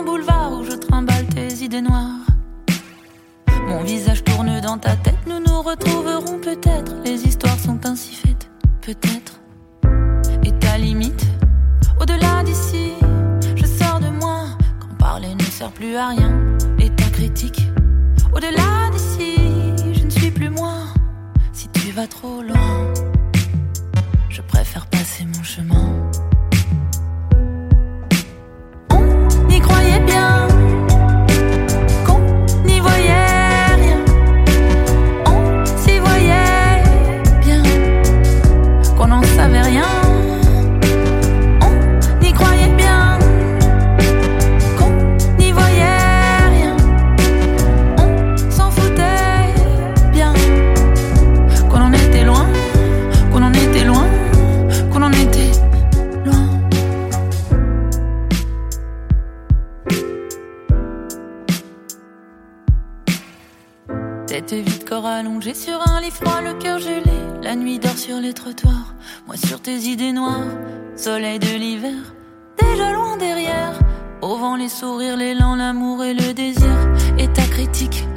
[69.27, 70.47] moi sur tes idées noires,
[70.95, 72.15] soleil de l'hiver,
[72.57, 73.73] déjà loin derrière,
[74.21, 76.77] au vent les sourires, l'élan, l'amour et le désir,
[77.17, 78.07] et ta critique,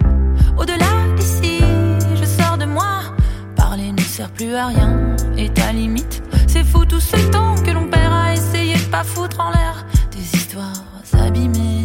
[0.57, 1.59] au-delà d'ici,
[2.15, 3.03] je sors de moi,
[3.57, 7.71] parler ne sert plus à rien, et ta limite, c'est fou tout ce temps que
[7.73, 9.85] l'on perd à essayer de pas foutre en l'air.
[10.13, 11.84] Des histoires abîmées.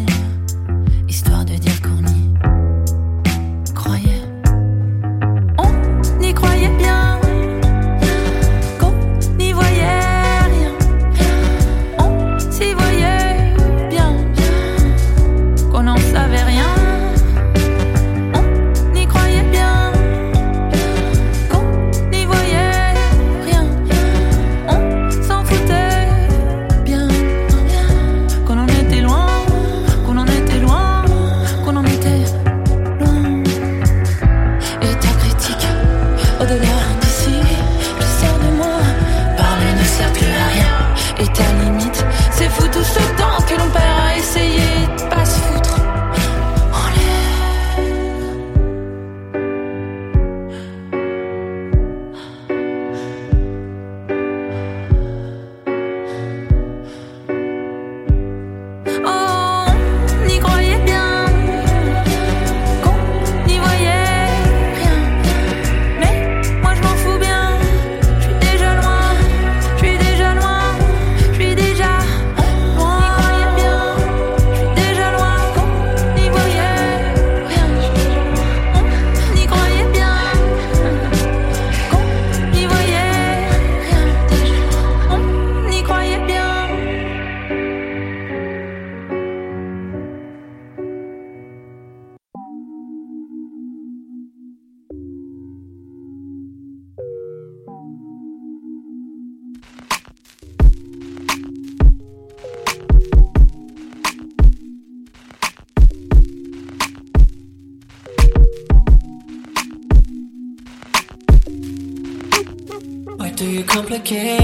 [114.09, 114.38] can't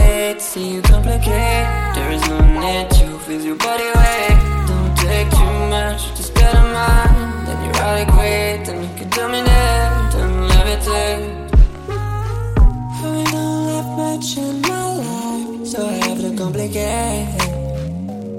[0.00, 1.66] hate, see you complicate.
[1.96, 4.38] There is no need to feel your body weight.
[4.68, 7.46] Don't take too much, just get a mind.
[7.46, 11.46] Then you're adequate, then you can dominate Then levitate.
[11.88, 17.28] I don't have much in my life So I have to complicate.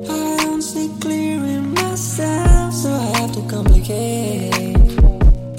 [0.09, 4.77] I don't see clear in myself So I have to complicate.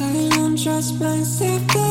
[0.01, 1.88] I don't trust myself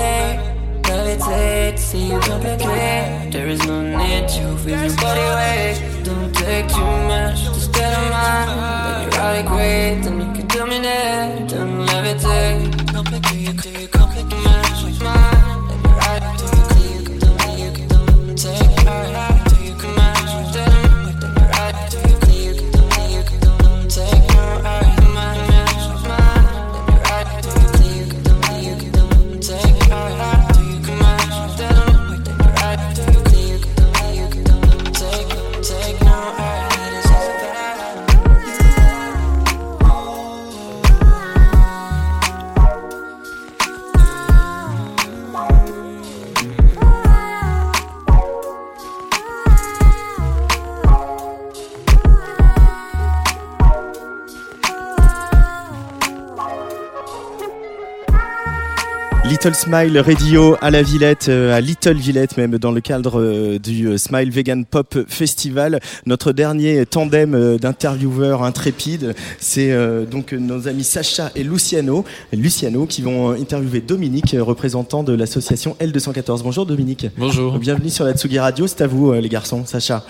[0.00, 0.82] levitate.
[0.82, 3.32] Levitate, see you complicate.
[3.32, 6.04] There is no need to feel your body weight.
[6.04, 8.48] Don't take too much to stay on mine.
[8.48, 11.48] Let me ride it great, then you can dominate.
[11.48, 12.79] Don't levitate.
[59.42, 63.58] Little Smile Radio à la Villette, euh, à Little Villette même, dans le cadre euh,
[63.58, 65.80] du euh, Smile Vegan Pop Festival.
[66.04, 69.74] Notre dernier tandem d'intervieweurs intrépides, c'est
[70.04, 76.42] donc nos amis Sacha et Luciano, Luciano qui vont interviewer Dominique, représentant de l'association L214.
[76.42, 77.06] Bonjour Dominique.
[77.16, 77.58] Bonjour.
[77.58, 79.64] Bienvenue sur la Tsugi Radio, c'est à vous les garçons.
[79.64, 80.04] Sacha.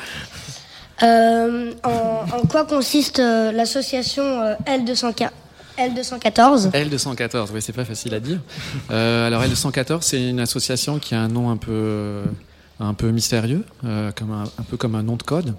[1.03, 5.31] Euh, en, en quoi consiste l'association euh, L204
[5.81, 8.39] L214 L214, oui, c'est pas facile à dire.
[8.91, 12.23] Euh, alors L214, c'est une association qui a un nom un peu,
[12.79, 15.55] un peu mystérieux, euh, comme un, un peu comme un nom de code.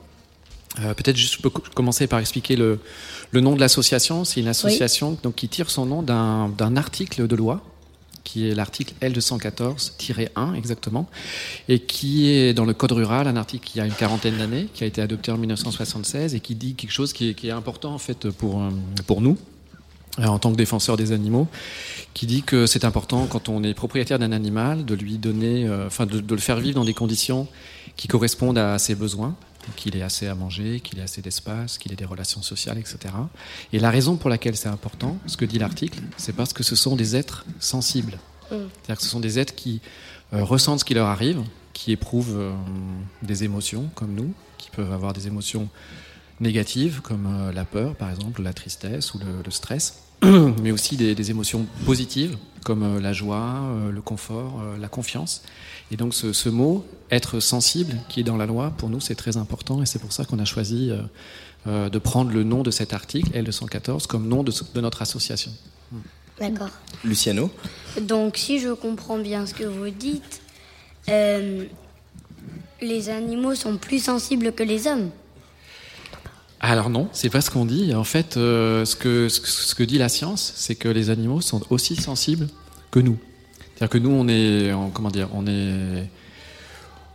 [0.80, 2.80] Euh, Peut-être juste je peux commencer par expliquer le,
[3.32, 4.24] le nom de l'association.
[4.24, 7.62] C'est une association donc, qui tire son nom d'un article de loi
[8.24, 11.10] qui est l'article L214-1 exactement,
[11.68, 14.84] et qui est dans le Code rural, un article qui a une quarantaine d'années, qui
[14.84, 17.96] a été adopté en 1976 et qui dit quelque chose qui est, qui est important
[17.96, 18.62] en fait pour,
[19.08, 19.38] pour nous,
[20.18, 21.48] en tant que défenseur des animaux,
[22.14, 25.88] qui dit que c'est important quand on est propriétaire d'un animal de lui donner, euh,
[25.88, 27.48] enfin de, de le faire vivre dans des conditions
[27.96, 29.36] qui correspondent à ses besoins,
[29.76, 33.14] qu'il ait assez à manger, qu'il ait assez d'espace, qu'il ait des relations sociales, etc.
[33.74, 36.76] Et la raison pour laquelle c'est important, ce que dit l'article, c'est parce que ce
[36.76, 38.18] sont des êtres sensibles.
[38.50, 39.80] C'est-à-dire que ce sont des êtres qui
[40.34, 41.42] euh, ressentent ce qui leur arrive,
[41.72, 42.54] qui éprouvent euh,
[43.22, 45.70] des émotions comme nous, qui peuvent avoir des émotions
[46.42, 50.04] négatives comme euh, la peur par exemple, la tristesse ou le, le stress,
[50.62, 54.88] mais aussi des, des émotions positives comme euh, la joie, euh, le confort, euh, la
[54.88, 55.42] confiance.
[55.92, 59.16] Et donc ce, ce mot, être sensible, qui est dans la loi, pour nous c'est
[59.16, 61.02] très important et c'est pour ça qu'on a choisi euh,
[61.68, 65.52] euh, de prendre le nom de cet article, L214, comme nom de, de notre association.
[66.40, 66.70] D'accord.
[67.04, 67.52] Luciano.
[68.02, 70.42] Donc, si je comprends bien ce que vous dites,
[71.08, 71.66] euh,
[72.82, 75.12] les animaux sont plus sensibles que les hommes.
[76.64, 77.94] Alors non, c'est pas ce qu'on dit.
[77.96, 82.48] En fait, euh, ce, que, dit la science, c'est que les animaux sont aussi sensibles
[82.92, 83.18] que nous.
[83.76, 86.08] C'est-à-dire que nous, on est, on- comment dire, on est,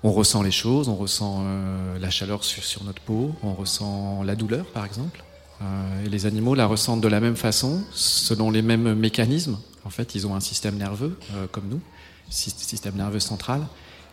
[0.02, 4.34] on ressent les choses, on ressent euh, la chaleur sur, notre peau, on ressent la
[4.34, 5.22] douleur, par exemple.
[5.62, 9.58] Euh, et les animaux la ressentent de la même façon, selon les mêmes mécanismes.
[9.84, 11.16] En fait, ils ont un système nerveux
[11.52, 11.80] comme nous,
[12.28, 13.64] sy- système nerveux central,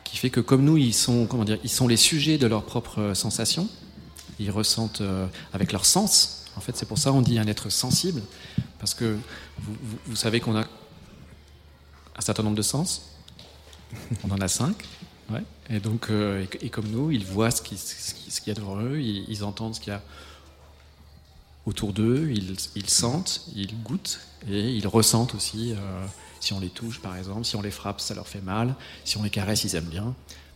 [0.03, 2.63] qui fait que comme nous, ils sont, comment dire, ils sont les sujets de leurs
[2.63, 3.67] propres sensations.
[4.39, 6.45] Ils ressentent euh, avec leurs sens.
[6.55, 8.21] En fait, c'est pour ça qu'on dit un être sensible,
[8.79, 9.17] parce que
[10.07, 10.61] vous, savez qu'on a
[12.15, 13.09] un certain nombre de sens.
[14.23, 14.83] On en a cinq.
[15.31, 15.43] Ouais.
[15.69, 18.55] Et donc, euh, et, comme nous, ils voient ce qui- ce qui- ce qu'il y
[18.55, 20.01] a devant eux, ils, entendent ce qu'il y a
[21.65, 24.19] autour d'eux, ils, ils sentent, ils goûtent
[24.49, 25.73] et ils ressentent aussi.
[25.73, 26.05] euh,
[26.39, 28.75] si on les touche, par exemple, si on les frappe, ça leur fait mal.
[29.05, 30.13] Si on les caresse, ils aiment bien.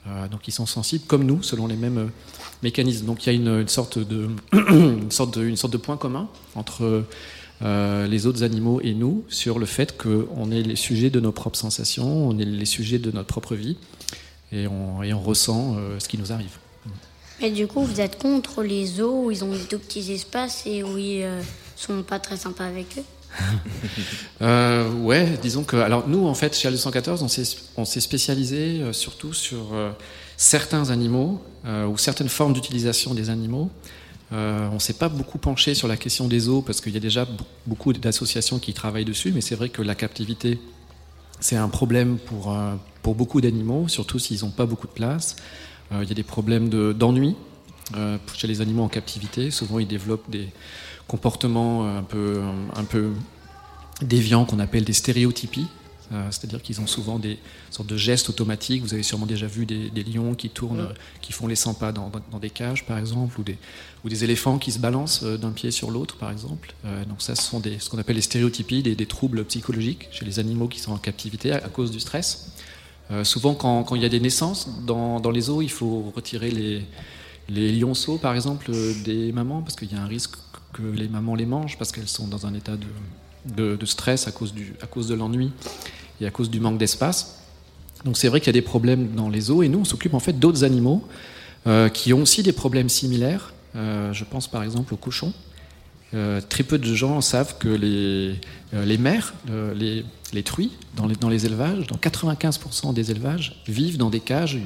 [0.08, 2.08] Euh, donc ils sont sensibles comme nous, selon les mêmes euh,
[2.64, 3.06] mécanismes.
[3.06, 6.30] Donc il y a une, sorte de, une sorte de, une sorte de point commun
[6.56, 7.04] entre
[7.64, 11.32] euh, les autres animaux et nous sur le fait qu'on est les sujets de nos
[11.32, 13.78] propres sensations, on est les sujets de notre propre vie
[14.52, 16.58] et on, et on ressent ce qui nous arrive.
[17.42, 20.64] Mais du coup, vous êtes contre les zoos où ils ont des tout petits espaces
[20.66, 21.42] et où ils euh,
[21.76, 23.04] sont pas très sympas avec eux?
[24.42, 25.78] Euh, ouais, disons que.
[25.78, 27.24] Alors, nous, en fait, chez L214,
[27.76, 29.90] on s'est, spécialisé euh, surtout sur euh,
[30.38, 33.72] certains animaux euh, ou certaines formes d'utilisation des animaux.
[34.32, 37.00] On ne s'est pas beaucoup penché sur la question des zoos parce qu'il y a
[37.00, 37.26] déjà
[37.66, 40.60] beaucoup d'associations qui travaillent dessus, mais c'est vrai que la captivité
[41.40, 42.54] c'est un problème pour,
[43.04, 45.38] pour beaucoup d'animaux, surtout s'ils n'ont pas beaucoup de place.
[45.94, 47.38] Il y a des problèmes de- d'ennui
[47.96, 49.52] euh, chez les animaux en captivité.
[49.52, 50.50] Souvent, ils développent des
[51.08, 52.42] comportements un peu,
[52.76, 53.12] un peu
[54.02, 55.68] déviants qu'on appelle des stéréotypies.
[56.14, 57.38] Euh, C'est-à-dire qu'ils ont souvent des
[57.70, 58.82] sortes de gestes automatiques.
[58.82, 61.74] Vous avez sûrement déjà vu des, des lions qui tournent, euh, qui font les 100
[61.74, 63.58] pas dans, dans- dans des cages, par exemple, ou des,
[64.06, 66.74] ou des éléphants qui se balancent euh, d'un pied sur l'autre, par exemple.
[66.86, 70.08] Euh, donc ça, ce sont des, ce qu'on appelle les stéréotypies, des, des troubles psychologiques
[70.12, 72.52] chez les animaux qui sont en captivité à, à cause du stress.
[73.12, 76.14] Euh, souvent, quand, quand il y a des naissances dans, dans les zoos, il faut
[76.16, 76.86] retirer les,
[77.50, 80.36] les lionceaux, par exemple, euh, des mamans, parce qu'il y a un risque
[80.74, 82.74] que les mamans les mangent, parce qu'elles sont dans un état
[83.46, 85.52] de, stress à cause, du, à cause de l'ennui
[86.20, 87.40] et à cause du manque d'espace.
[88.06, 90.14] Donc c'est vrai qu'il y a des problèmes dans les zoos, et nous, on s'occupe
[90.14, 91.04] en fait d'autres animaux
[91.66, 93.54] euh, qui ont aussi des problèmes similaires.
[93.76, 95.34] Euh, je pense par exemple aux cochons.
[96.50, 98.40] Très peu de gens savent que les,
[98.74, 99.34] les mères,
[99.76, 104.22] les, les truies, dans les, dans les élevages, dans 95% des élevages, vivent dans des
[104.22, 104.58] cages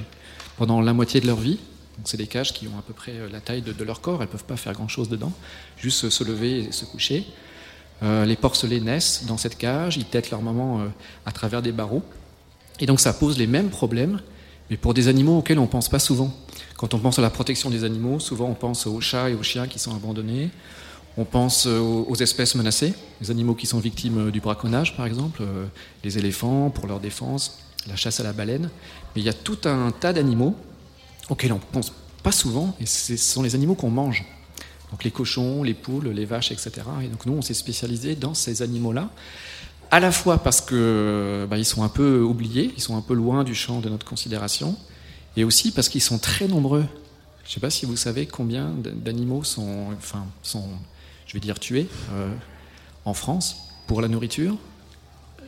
[0.57, 1.57] pendant la moitié de leur vie.
[2.01, 4.23] Donc c'est des cages qui ont à peu près euh, la taille de, leur corps,
[4.23, 5.31] elles ne peuvent pas faire grand-chose dedans,
[5.77, 7.27] juste se- lever et se coucher.
[8.01, 10.87] Euh, les porcelets naissent dans cette cage, ils têtent leur maman euh,
[11.27, 12.01] à travers des barreaux.
[12.79, 14.19] Et donc ça pose les mêmes problèmes,
[14.71, 16.33] mais pour des animaux auxquels on ne pense pas souvent.
[16.75, 19.43] Quand on pense à la protection des animaux, souvent on pense aux chats et aux
[19.43, 20.49] chiens qui sont abandonnés.
[21.17, 25.43] On pense aux, espèces menacées, les animaux qui sont victimes du braconnage par exemple,
[26.03, 28.71] les éléphants pour leur défense, la chasse à la baleine.
[29.13, 30.55] Mais il y a tout un tas d'animaux
[31.29, 31.91] auxquels on ne pense
[32.23, 34.25] pas souvent, et ce sont les animaux qu'on mange.
[34.91, 36.71] Donc les cochons, les poules, les vaches, etc.
[37.03, 39.09] Et donc nous, on s'est spécialisé dans ces animaux-là,
[39.89, 43.13] à la fois parce que bah, ils sont un peu oubliés, ils sont un peu
[43.13, 44.75] loin du champ de notre considération,
[45.37, 46.85] et aussi parce qu'ils sont très nombreux.
[47.45, 50.65] Je ne sais pas si vous savez combien d'animaux sont, enfin, sont,
[51.25, 52.29] je vais dire tués euh,
[53.05, 53.57] en France
[53.87, 54.55] pour la nourriture.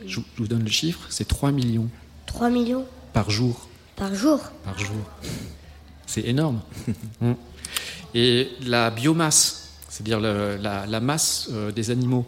[0.06, 1.88] Je, vous- je vous donne le chiffre, c'est 3 millions
[2.26, 2.84] 3 millions?
[3.12, 3.68] Par jour.
[3.94, 4.40] par jour?
[4.64, 4.96] Par jour.
[6.06, 6.60] C'est énorme.
[7.20, 7.32] Mm.
[8.14, 12.26] Et la biomasse, c'est-à-dire la, la masse euh, des animaux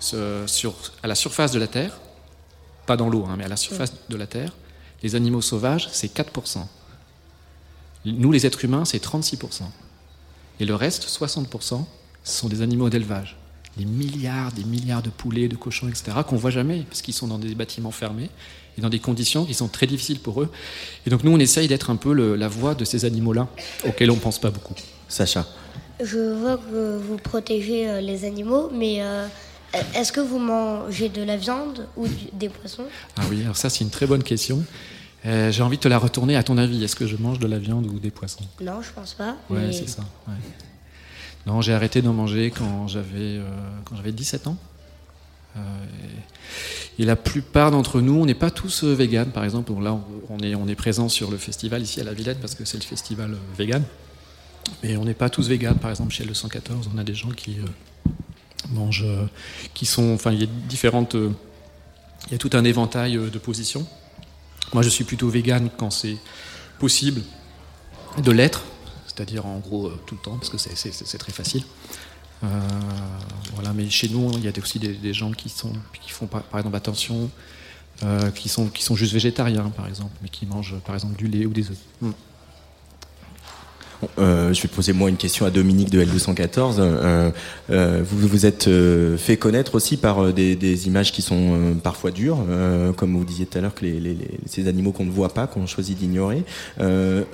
[0.00, 1.98] sur, à la surface de la Terre,
[2.86, 4.52] pas dans l'eau, hein, mais à la surface de la Terre,
[5.02, 6.66] les animaux sauvages, c'est 4%.
[8.04, 9.62] Nous, les êtres humains, c'est 36%.
[10.60, 11.84] Et le reste, 60%,
[12.24, 13.36] ce sont des animaux d'élevage.
[13.76, 17.26] Des milliards, des milliards de poulets, de cochons, etc., qu'on voit jamais, parce qu'ils sont
[17.26, 18.28] dans des bâtiments fermés
[18.76, 20.50] et dans des conditions qui sont très difficiles pour eux.
[21.06, 23.48] Et donc nous, on essaye d'être un peu le- la voix de ces animaux-là,
[23.86, 24.74] auxquels on ne pense pas beaucoup.
[25.08, 25.46] Sacha.
[26.02, 29.26] Je vois que vous protégez euh, les animaux, mais euh,
[29.94, 32.84] est-ce que vous mangez de la viande ou des poissons?
[33.16, 34.62] Ah oui, alors ça, c'est une très bonne question.
[35.24, 36.82] Euh, J'ai envie de te la retourner à ton avis.
[36.82, 38.44] Est-ce que je mange de la viande ou des poissons?
[38.60, 39.36] Non, je pense pas.
[39.48, 40.02] Ouais, mais- c'est ça.
[40.28, 40.34] ouais.
[41.46, 43.44] Non, j'ai arrêté d'en manger quand j'avais euh,
[43.84, 44.56] quand j'avais 17 ans.
[45.56, 45.60] Euh,
[46.98, 49.30] et, la plupart d'entre nous, on n'est pas tous euh, véganes.
[49.30, 52.40] Par exemple, là, on, est on est présent sur le festival ici à la Villette
[52.40, 53.82] parce que c'est le festival vegan.
[54.82, 55.78] Mais on n'est pas tous véganes.
[55.78, 57.56] Par exemple, chez le 114, on a des gens qui
[58.70, 59.04] mangent,
[59.74, 63.84] qui sont, enfin, il y a différentes, il y a tout un éventail de positions.
[64.72, 66.16] Moi, je suis plutôt vegan quand c'est
[66.78, 67.22] possible
[68.22, 68.62] de l'être,
[69.14, 71.62] c'est-à-dire en gros euh, tout le temps, parce que c'est- très facile.
[72.42, 72.48] Euh,
[73.54, 76.42] voilà, mais chez nous, il y a aussi des, gens qui, sont, qui font par,
[76.42, 77.30] par exemple attention,
[78.02, 81.28] euh, qui, sont, qui sont juste végétariens, par exemple, mais qui mangent par exemple du
[81.28, 81.78] lait ou des œufs.
[82.00, 82.10] Mm.
[84.18, 86.76] Euh, je vais poser moi une question à Dominique de L214.
[86.78, 87.30] Euh,
[87.70, 88.68] euh, vous vous êtes
[89.16, 92.38] fait connaître aussi par des, images qui sont parfois dures,
[92.96, 95.66] comme vous disiez tout à l'heure que les, ces animaux qu'on ne voit pas, qu'on
[95.66, 96.44] choisit d'ignorer.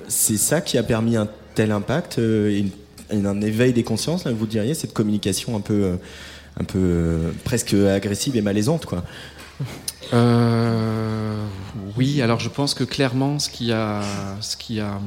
[0.09, 1.29] C'est ça qui a permis un
[1.59, 2.71] tel impact euh, une-
[3.11, 5.97] et un éveil des consciences, vous diriez, cette communication un peu, euh,
[6.61, 9.03] un peu euh, presque agressive et malaisante, quoi.
[10.13, 11.43] Euh,
[11.97, 14.03] oui, alors je pense que clairement, ce qui a,
[14.41, 15.01] ce qui a,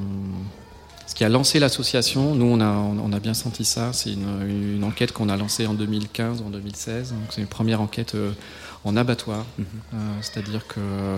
[1.08, 3.94] ce qui a lancé l'association, nous on a, on a bien senti ça.
[3.94, 7.12] C'est une, enquête qu'on a lancée en 2015, en 2016.
[7.12, 8.32] Donc c'est une première enquête euh,
[8.84, 11.18] en abattoir, Euh, c'est-à-dire que euh,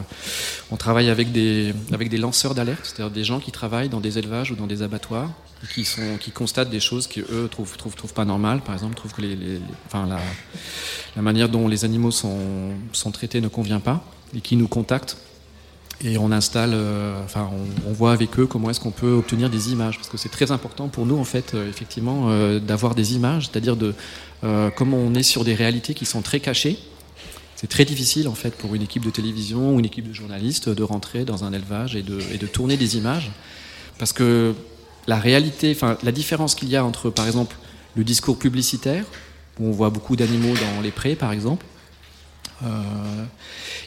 [0.72, 4.18] on travaille avec des, avec des lanceurs d'alerte, c'est-à-dire des gens qui travaillent dans des
[4.18, 5.30] élevages ou dans des abattoirs,
[5.74, 8.60] qui sont, qui constatent des choses qui eux trouvent, trouvent, trouvent pas normales.
[8.62, 10.20] Par exemple, trouvent que les, les- les- enfin la,
[11.16, 14.04] la manière dont les animaux sont, sont traités ne convient pas
[14.36, 15.16] et qui nous contactent.
[16.04, 19.50] Et on installe, euh, enfin, on, on voit avec eux comment est-ce qu'on peut obtenir
[19.50, 22.94] des images, parce que c'est très important pour nous, en fait, euh, effectivement, euh, d'avoir
[22.94, 23.94] des images, c'est-à-dire de
[24.76, 26.78] comme on est sur des réalités qui sont très cachées.
[27.64, 30.68] C'est très difficile, en fait, pour une équipe de télévision ou une équipe de journalistes
[30.68, 33.32] de rentrer dans un élevage et de, et de tourner des images,
[33.98, 34.54] parce que
[35.08, 37.56] la réalité, enfin, la différence qu'il y a entre, par exemple,
[37.96, 39.06] le discours publicitaire,
[39.62, 41.66] où on voit beaucoup d'animaux dans les prés, par exemple,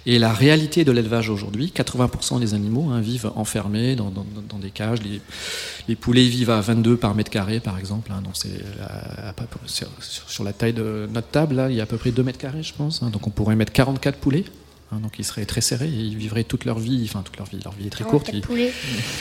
[0.06, 4.58] et la réalité de l'élevage aujourd'hui, 80% des animaux hein, vivent enfermés dans, dans- dans
[4.58, 5.00] des cages.
[5.02, 5.20] Les,
[5.88, 8.12] les poulets vivent à 22 par mètre carré, par exemple.
[8.12, 8.20] hein.
[8.22, 8.60] donc c'est
[10.28, 12.38] sur, la taille de notre table, là, il y a à peu près 2 mètres
[12.38, 13.02] carrés, je pense.
[13.02, 13.10] hein.
[13.10, 14.44] donc on pourrait mettre 44 poulets.
[14.92, 17.58] donc ils seraient très serrés et ils vivraient toute leur vie, enfin toute leur vie,
[17.64, 18.26] leur vie est très courte.
[18.26, 18.72] 44 Ils- poulets.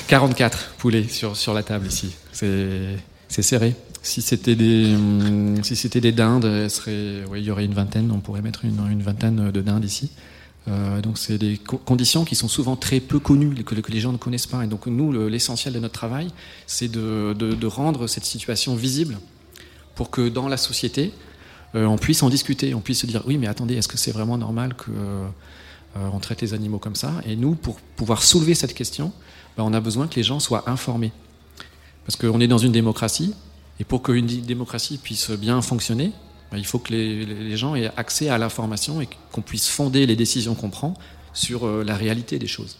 [0.07, 2.11] 44 poulets sur, sur la table ici.
[2.31, 3.73] C'est serré.
[4.05, 6.45] Si c'était des, hum, si c'était des dindes,
[6.87, 10.11] il y aurait une vingtaine, on pourrait mettre une, une vingtaine de dindes ici.
[10.67, 14.11] Euh, donc c'est des co- conditions qui sont souvent très peu connues, que, les gens
[14.11, 14.63] ne connaissent pas.
[14.63, 16.27] Et donc nous, le- l'essentiel de notre travail,
[16.67, 19.17] c'est de, de- de rendre cette situation visible
[19.95, 21.11] pour que dans la société,
[21.73, 24.11] euh, on puisse en discuter, on puisse se dire oui, mais attendez, est-ce que c'est
[24.11, 25.27] vraiment normal que euh,
[26.13, 27.11] on traite les animaux comme ça?
[27.25, 29.11] Et nous, pour pouvoir soulever cette question,
[29.57, 31.11] ben, on a besoin que les gens soient informés.
[32.05, 33.33] Parce qu'on est dans une démocratie,
[33.80, 36.11] et pour qu'une démocratie puisse bien fonctionner,
[36.51, 40.15] ben, il faut que les, gens aient accès à l'information et qu'on puisse fonder les
[40.15, 40.93] décisions qu'on prend
[41.34, 42.78] sur euh, la réalité des choses.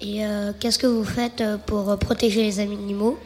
[0.00, 3.18] Et euh, qu'est-ce que vous faites euh, pour protéger les animaux?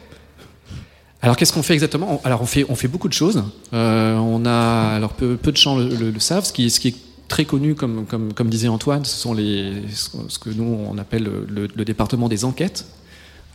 [1.21, 2.21] Alors qu'est-ce qu'on fait exactement?
[2.23, 3.43] Alors on fait, on fait beaucoup de choses.
[3.73, 6.69] Euh, on a, alors peu, peu de gens le, le- le savent, ce qui, est-
[6.69, 6.95] ce qui est
[7.27, 11.23] très connu, comme, comme, comme disait Antoine, ce sont les, ce que nous on appelle
[11.23, 12.85] le, le département des enquêtes.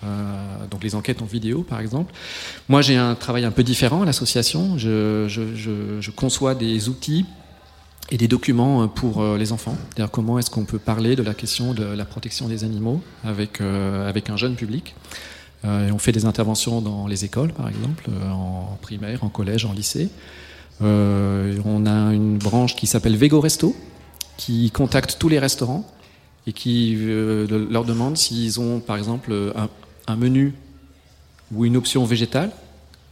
[0.04, 2.14] Euh, donc les enquêtes en vidéo par exemple.
[2.68, 4.78] Moi j'ai un travail un peu différent à l'association.
[4.78, 7.26] Je, conçois des outils
[8.10, 9.76] et des documents pour euh, les enfants.
[9.90, 13.60] C'est-à-dire comment est-ce qu'on peut parler de la question de la protection des animaux avec,
[13.60, 14.94] euh, avec un jeune public.
[15.64, 19.64] Euh, on fait des interventions dans les écoles, par exemple, euh, en primaire, en collège,
[19.64, 20.08] en lycée.
[20.82, 23.74] Euh, on a une branche qui s'appelle Vego Resto,
[24.36, 25.84] qui contacte tous les restaurants
[26.46, 29.68] et qui euh, leur demande s'ils ont, par exemple, un,
[30.10, 30.54] un menu
[31.52, 32.50] ou une option végétale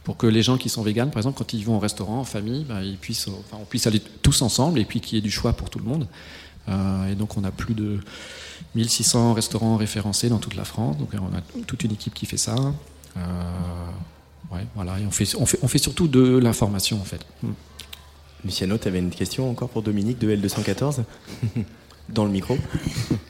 [0.03, 2.23] pour que les gens qui sont véganes, par exemple, quand ils vont au restaurant en
[2.23, 5.21] famille, ben, ils puissent, enfin, on puisse aller tous ensemble et puis qu'il y ait
[5.21, 6.07] du choix pour tout le monde.
[6.69, 7.99] Euh, et donc on a plus de
[8.75, 10.97] 1600 restaurants référencés dans toute la France.
[10.97, 12.55] Donc on a toute une équipe qui fait ça.
[13.17, 13.19] Euh,
[14.51, 14.99] ouais, voilà.
[14.99, 17.25] Et on fait, on fait, on fait surtout de l'information en fait.
[17.43, 17.49] Mm.
[18.45, 21.03] Luciano, tu avais une question encore pour Dominique de L214
[22.09, 22.57] Dans le micro.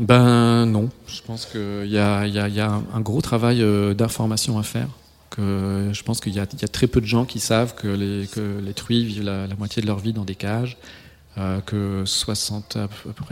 [0.00, 3.62] Ben non, je pense qu'il y a, un, gros travail
[3.94, 4.88] d'information à faire.
[5.36, 9.24] Je pense qu'il y, a- très peu de gens qui savent que les, truies vivent
[9.24, 10.78] la, moitié de leur vie dans des cages,
[11.38, 12.88] euh, que 60, à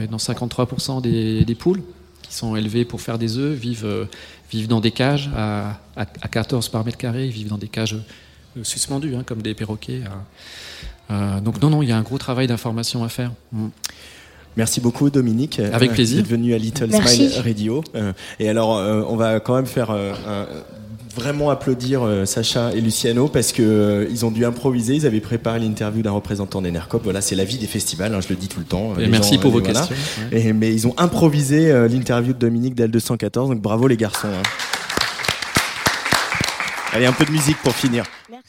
[0.09, 1.81] non, 53% des, des poules
[2.21, 4.05] qui sont élevées pour faire des œufs vivent, euh,
[4.51, 7.95] vivent dans des cages à, à, à 14 par mètre carré, vivent dans des cages
[8.57, 10.03] euh, suspendues, hein, comme des perroquets.
[10.05, 11.41] hein.
[11.41, 13.31] Donc non, non, il y a un gros travail d'information à faire.
[13.51, 13.69] Mm.
[14.57, 15.59] Merci beaucoup Dominique.
[15.59, 16.17] Avec euh, plaisir.
[16.17, 17.29] D'être venu à Little Merci.
[17.29, 17.83] Smile Radio.
[17.95, 20.47] Euh, et alors, euh, on va quand même faire un-
[21.15, 24.95] vraiment applaudir euh, Sacha et Luciano parce que euh, ils ont dû improviser.
[24.95, 27.03] Ils avaient préparé l'interview d'un représentant d'Enercop.
[27.03, 28.13] Voilà, c'est la vie des festivals.
[28.13, 28.93] hein, je le dis tout le temps.
[28.99, 29.79] Et merci pour vos voilà.
[29.79, 29.95] questions,
[30.31, 33.49] Et- mais ils ont improvisé euh, l'interview de Dominique d'L214.
[33.49, 34.27] Donc bravo les garçons.
[34.27, 34.41] hein.
[36.93, 38.03] Allez, un peu de musique pour finir.
[38.29, 38.43] Moldy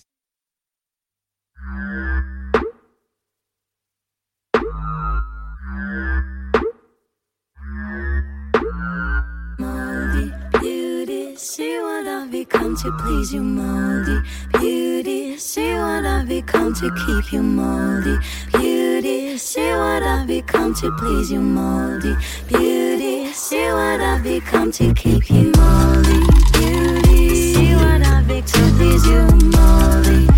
[11.50, 14.20] see what I've become to please you, moldy
[14.52, 15.36] beauty.
[15.36, 18.18] See what I've become to keep you, moldy
[18.52, 19.36] beauty.
[19.36, 22.14] See what I've become to please you, moldy
[22.46, 23.32] beauty.
[23.32, 26.20] See what I've become to keep you, moldy
[26.52, 27.34] beauty.
[27.34, 30.29] See what I've become to please you, moldy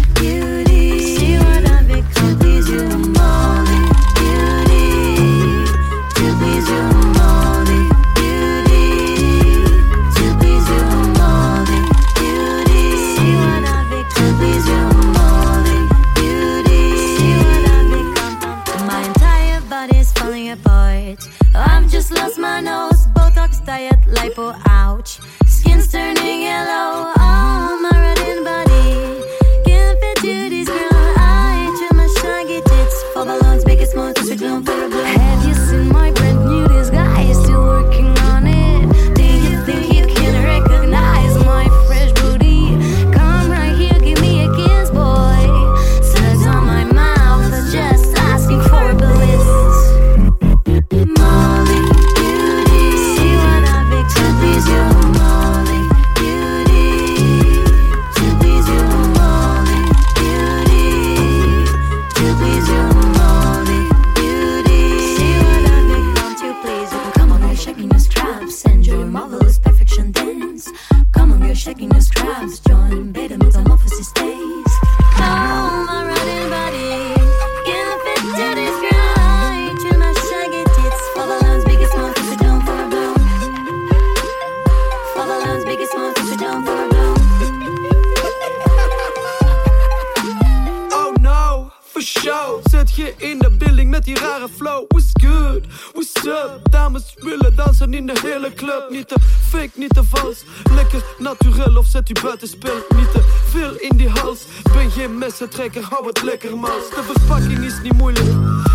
[107.52, 108.26] Verpakking is niet moeilijk.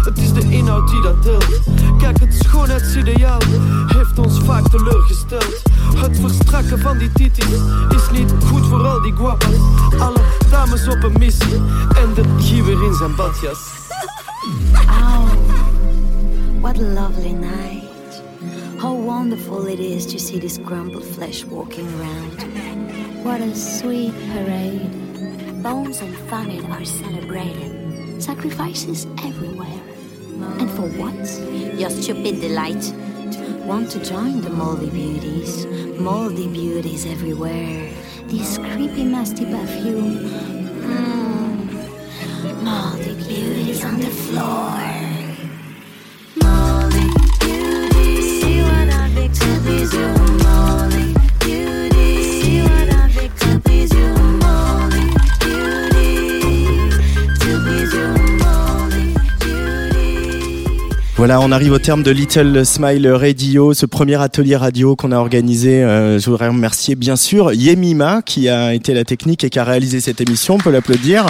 [0.03, 1.59] Het is de inhoud die dat telt.
[1.97, 3.41] Kijk, het schoonheidsideaal
[3.87, 5.61] heeft ons vaak teleurgesteld.
[5.95, 7.45] Het verstrakken van die titis
[7.89, 9.55] is niet goed voor al die guapas.
[9.99, 11.55] Alle dames op een missie
[11.95, 13.59] en de giewer in zijn badjas.
[14.73, 15.29] Oh,
[16.59, 18.21] what a lovely night.
[18.77, 22.45] How wonderful it is to see this crumpled flesh walking around.
[23.23, 24.89] What a sweet parade.
[25.61, 27.76] Bones and famine are celebrated.
[28.19, 29.81] Sacrifices everywhere.
[30.59, 31.15] And for what?
[31.79, 32.93] Your stupid delight.
[33.65, 35.65] Want to join the moldy beauties?
[35.99, 37.93] Moldy beauties everywhere.
[38.25, 40.29] This creepy, musty perfume.
[40.81, 41.67] Mm.
[42.63, 44.79] Moldy beauties on the floor.
[46.43, 47.09] Moldy
[47.39, 48.21] beauty.
[48.41, 50.16] See what I to please
[61.17, 65.17] Voilà, on arrive au terme de Little Smile Radio, ce premier atelier radio qu'on a
[65.17, 65.83] organisé.
[65.83, 69.63] Euh, je voudrais remercier bien sûr Yemima qui a été la technique et qui a
[69.63, 70.55] réalisé cette émission.
[70.55, 71.25] On peut l'applaudir.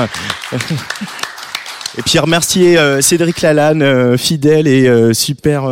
[1.97, 5.65] Et puis remercier euh, Cédric Lalanne, euh, fidèle et euh, super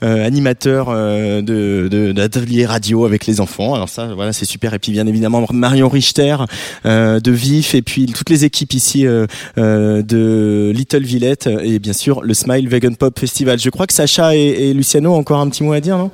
[0.00, 3.74] animateur de d'atelier radio avec les enfants.
[3.74, 4.74] Alors ça, voilà, c'est super.
[4.74, 6.36] Et puis bien évidemment Marion Richter
[6.84, 12.34] de Vif et puis toutes les équipes ici de Little Villette et bien sûr le
[12.34, 13.58] Smile Vegan Pop Festival.
[13.58, 16.10] Je crois que Sacha et, et Luciano ont encore un petit mot à dire, non?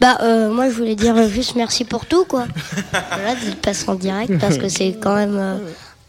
[0.00, 2.46] Bah, euh, moi, je voulais dire juste merci pour tout, quoi.
[2.92, 5.56] voilà, passer en direct, parce que c'est quand même euh,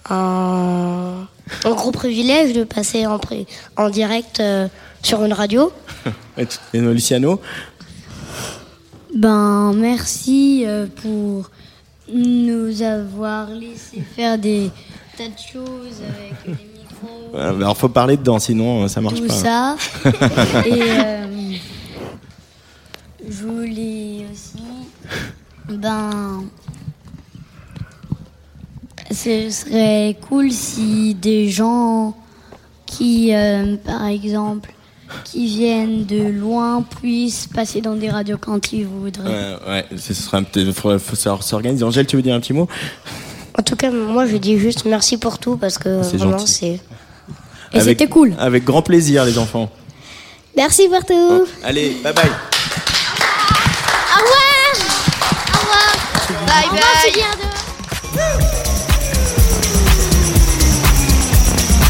[0.10, 1.28] un,
[1.66, 3.46] un gros privilège de passer en, pré-
[3.78, 4.68] en direct euh,
[5.04, 5.72] sur une radio.
[6.38, 7.42] Et, Luciano
[9.16, 11.50] Ben, merci euh, pour
[12.14, 14.70] nous avoir laissé faire des
[15.18, 19.20] tas de choses avec les micros, Euh, Alors faut parler dedans, sinon euh, ça marche
[19.20, 19.34] tout pas.
[19.34, 19.76] ça.
[20.66, 21.26] Et euh,
[23.28, 24.64] je voulais aussi,
[25.70, 26.44] ben,
[29.12, 32.16] ce serait cool si des gens
[32.86, 34.72] qui, euh, par exemple,
[35.24, 39.30] qui viennent de loin puissent passer dans des radios quand ils voudraient.
[39.30, 40.98] Ouais, ouais, ce sera un petit, faut,
[41.42, 41.84] s'organiser.
[41.84, 42.68] Angèle, tu veux dire un petit mot?
[43.58, 46.80] En tout cas, moi, je dis juste merci pour tout, parce que C'est vraiment, c'est...
[47.74, 48.34] Et c'était cool.
[48.40, 49.72] Avec grand plaisir, les enfants.
[50.56, 51.46] Merci pour tout.
[51.64, 52.30] Allez, bye bye.